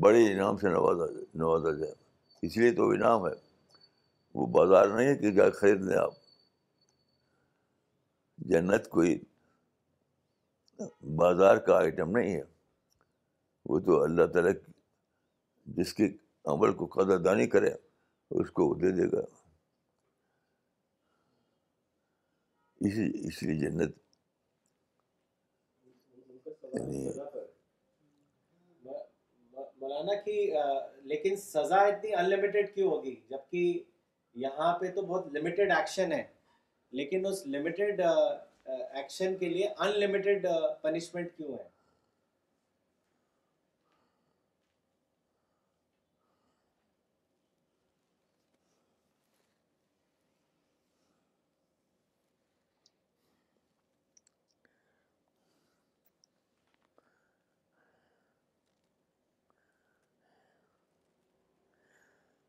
بڑے 0.00 0.32
انعام 0.32 0.56
سے 0.56 0.68
نوازا 0.68 1.12
نوازا 1.34 1.72
جائے۔ 1.72 1.94
اس 2.42 2.56
لیے 2.56 2.72
تو 2.72 2.90
انعام 2.90 3.26
ہے۔ 3.26 3.32
وہ 4.34 4.46
بازار 4.46 4.86
نہیں 4.86 5.08
ہے 5.08 5.16
کہ 5.16 5.30
جا 5.30 5.50
خرید 5.50 5.80
لیں 5.80 5.96
آپ۔ 5.96 6.12
جنت 8.38 8.88
کوئی 8.88 9.20
بازار 11.16 11.56
کا 11.56 11.76
آئٹم 11.76 12.16
نہیں 12.18 12.34
ہے۔ 12.34 12.42
وہ 13.64 13.80
تو 13.80 14.02
اللہ 14.02 14.26
تعالیٰ 14.26 14.52
جس 15.66 15.94
کے 15.94 16.04
عمل 16.44 16.72
کو 16.72 16.86
قدر 16.86 17.18
دانی 17.18 17.46
کرے، 17.46 17.70
اس 18.30 18.50
کو 18.50 18.68
وہ 18.68 18.74
دے 18.74 18.90
دے 18.90 19.16
گا۔ 19.16 19.22
اسی 22.80 23.28
اس 23.28 23.42
لیے 23.42 23.60
جنت 23.60 23.96
یعنی 26.62 27.29
مولانا 30.00 30.20
کی 30.20 30.52
لیکن 31.08 31.36
سزا 31.36 31.80
اتنی 31.80 32.14
انلمیٹیڈ 32.14 32.74
کیوں 32.74 32.90
ہوگی؟ 32.90 33.14
جبکہ 33.30 33.82
یہاں 34.34 34.78
پہ 34.78 34.90
تو 34.94 35.02
بہت 35.02 35.26
لمیٹیڈ 35.34 35.70
ایکشن 35.70 36.12
ہے۔ 36.12 36.22
لیکن 36.92 37.26
اس 37.26 37.46
لمیٹیڈ 37.46 38.00
ایکشن 38.66 39.36
کے 39.36 39.48
لیے 39.48 39.68
انلمیٹیڈ 39.78 40.46
پنشمنٹ 40.82 41.36
کیوں 41.36 41.52
ہے؟ 41.52 41.64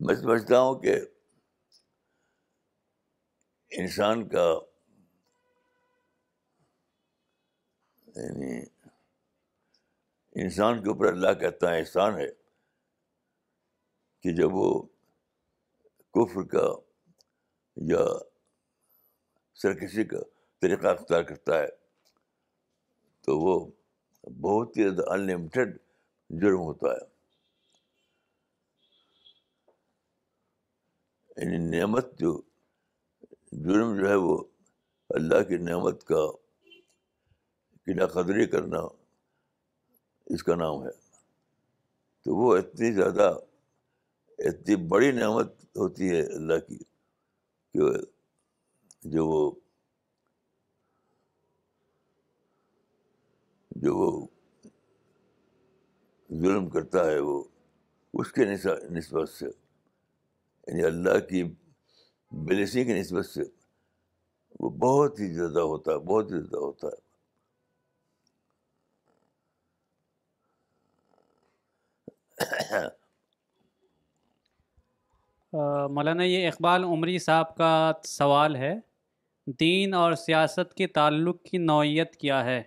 میں 0.05 0.15
سمجھتا 0.15 0.59
ہوں 0.59 0.79
کہ 0.79 0.95
انسان 3.71 4.29
کا 4.29 4.59
یعنی 8.15 8.61
انسان 10.35 10.83
کے 10.83 10.89
اوپر 10.89 11.05
اللہ 11.05 11.29
کا 11.29 11.47
اتنا 11.47 11.69
احسان 11.69 12.17
ہے 12.19 12.27
کہ 14.21 14.35
جب 14.35 14.53
وہ 14.53 14.81
کفر 16.13 16.43
کا 16.43 16.67
یا 17.75 18.05
سرکشی 19.53 20.03
کا 20.03 20.17
طریقہ 20.61 20.87
اختیار 20.87 21.21
کرتا 21.21 21.59
ہے، 21.59 21.67
تو 23.21 23.39
وہ 23.39 23.71
بہت 24.41 24.77
ہی 24.77 24.83
زیادہ 24.83 25.09
انلمیٹیڈ 25.09 25.77
جرم 26.29 26.61
ہوتا 26.61 26.87
ہے۔ 26.87 27.20
یعنی 31.37 31.77
نعمت 31.77 32.19
جو 32.19 32.41
جرم 33.51 33.99
جو 33.99 34.09
ہے 34.09 34.15
وہ 34.15 34.43
اللہ 35.09 35.43
کی 35.43 35.57
نعمت 35.57 36.03
کا 36.03 36.31
قلعہ 37.85 38.07
قدری 38.07 38.45
کرنا 38.47 38.79
اس 40.25 40.43
کا 40.43 40.55
نام 40.55 40.83
ہے۔ 40.83 40.91
تو 42.21 42.35
وہ 42.35 42.57
اتنی 42.57 42.91
زیادہ، 42.91 43.39
اتنی 44.39 44.75
بڑی 44.75 45.11
نعمت 45.11 45.53
ہوتی 45.63 46.09
ہے 46.09 46.21
اللہ 46.21 46.59
کی 46.67 46.77
کہ 47.73 47.79
جو 49.03 49.27
وہ 49.27 49.51
جو 53.71 53.95
وہ 53.95 54.27
ظلم 56.31 56.69
کرتا 56.69 57.11
ہے 57.11 57.19
وہ، 57.19 57.43
اس 58.13 58.31
کے 58.31 58.45
نسبت 58.89 59.29
سے۔ 59.29 59.70
یعنی 60.67 60.83
اللہ 60.83 61.19
کی 61.19 61.43
بلیسنگ 62.31 62.83
کی 62.83 62.93
نسبت 62.93 63.25
سے 63.25 63.41
وہ 64.59 64.69
بہت 64.69 65.19
ہی 65.19 65.33
زیادہ 65.33 65.59
ہوتا 65.59 65.91
ہے، 65.91 65.97
بہت 65.97 66.25
ہی 66.25 66.37
زیادہ 66.37 66.57
ہوتا 66.57 66.87
ہے۔ 66.87 67.11
مولانا، 75.89 76.23
یہ 76.23 76.47
اقبال 76.47 76.83
عمری 76.83 77.19
صاحب 77.19 77.55
کا 77.55 77.91
سوال 78.03 78.55
ہے، 78.55 78.73
دین 79.59 79.93
اور 79.93 80.13
سیاست 80.13 80.73
کے 80.73 80.87
تعلق 80.87 81.43
کی 81.43 81.57
نوعیت 81.57 82.15
کیا 82.15 82.45
ہے؟ 82.45 82.63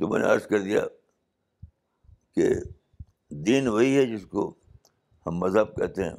تو 0.00 0.08
میں 0.08 0.18
نے 0.18 0.26
عرض 0.26 0.46
کر 0.46 0.62
دیا 0.62 0.84
کہ 2.34 2.48
دین 3.30 3.68
وہی 3.68 3.96
ہے 3.96 4.06
جس 4.06 4.26
کو 4.26 4.54
ہم 5.26 5.34
مذہب 5.34 5.76
کہتے 5.76 6.04
ہیں، 6.04 6.16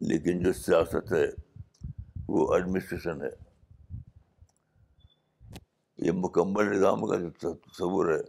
لیکن 0.00 0.42
جو 0.42 0.52
سیاست 0.52 1.12
ہے 1.12 1.24
وہ 2.28 2.54
ایڈمنسٹریشن 2.54 3.22
ہے۔ 3.22 3.30
یہ 5.96 6.10
مکمل 6.14 6.76
نظام 6.76 7.06
کا 7.06 7.16
جو 7.16 7.54
تصور 7.54 8.10
ہے، 8.10 8.20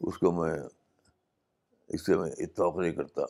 اس 0.00 0.18
کو 0.18 0.32
میں 0.32 0.58
اس 1.88 2.06
سے 2.06 2.16
میں 2.16 2.30
اتفاق 2.38 2.76
نہیں 2.76 2.92
کرتا۔ 2.92 3.22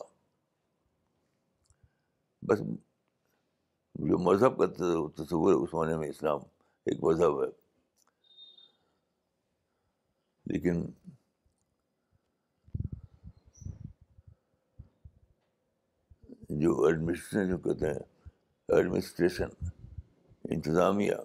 بس 2.41 2.59
جو 3.95 4.17
مذہب 4.17 4.57
کا 4.57 4.65
تصور 5.23 5.53
ہے، 5.53 5.57
اس 5.57 5.73
معنی 5.73 5.97
میں 5.97 6.09
اسلام 6.09 6.39
ایک 6.85 7.03
مذہب 7.03 7.43
ہے۔ 7.43 7.64
لیکن 10.45 10.85
جو 16.49 16.83
ایڈمنسٹریشن 16.83 17.49
جو 17.49 17.57
کہتے 17.57 17.85
ہیں، 17.85 18.29
ایڈمنسٹریشن، 18.67 19.47
انتظامیہ، 20.43 21.15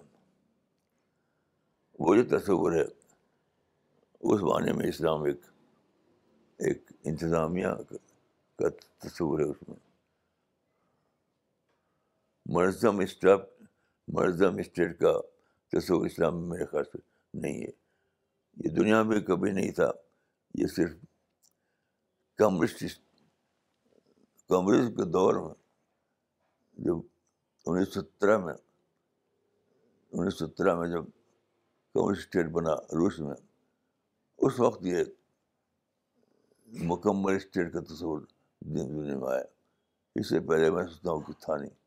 وہ 1.99 2.15
جو 2.15 2.39
تصور 2.39 2.71
ہے، 2.71 2.83
اس 4.19 4.41
معنی 4.41 4.73
میں 4.73 4.87
اسلام 4.87 5.23
ایک 5.23 5.41
ایک 6.57 6.91
انتظامیہ 7.03 7.67
کا 8.55 8.69
تصور 8.97 9.39
ہے 9.39 9.45
اس 9.45 9.69
میں۔ 9.69 9.77
منظم 12.45 12.99
اسٹاف 12.99 13.41
منظم 14.07 14.57
اسٹیٹ 14.57 14.99
کا 14.99 15.13
تصور 15.67 16.05
اسلام 16.05 16.39
میں 16.39 16.49
میرے 16.49 16.65
خیال 16.65 16.83
سے 16.83 16.97
نہیں 17.33 17.63
ہے۔ 17.63 17.80
یہ 18.55 18.69
دنیا 18.69 19.03
میں 19.03 19.21
کبھی 19.21 19.51
نہیں 19.51 19.71
تھا۔ 19.71 19.91
یہ 20.55 20.67
صرف 20.67 20.91
کمیونسٹ 22.37 22.83
کمیونسٹ 24.47 24.97
کے 24.97 25.05
دور 25.05 25.33
میں، 25.33 25.55
جب 26.73 26.95
انیس 27.65 27.93
سو 27.93 28.01
سترہ 28.01 28.37
میں، 28.37 28.53
انیس 30.11 30.33
سو 30.33 30.47
سترہ 30.47 30.75
میں 30.75 30.87
جب 30.87 31.05
کمیونسٹ 31.93 32.21
اسٹیٹ 32.21 32.45
بنا 32.45 32.73
روس 32.73 33.19
میں، 33.19 33.35
اس 34.37 34.59
وقت 34.59 34.85
یہ 34.85 35.03
مکمل 36.67 37.35
اسٹیٹ 37.35 37.73
کا 37.73 37.79
تصور 37.79 38.21
دنیا 38.59 39.17
میں 39.17 39.33
آیا۔ 39.33 39.43
اس 40.15 40.29
سے 40.29 40.39
پہلے 40.39 40.71
میں 40.71 40.87
سوچتا 40.87 41.11
ہوں 41.11 41.21
کہ 41.21 41.33
تھا 41.39 41.57
نہیں۔ 41.57 41.80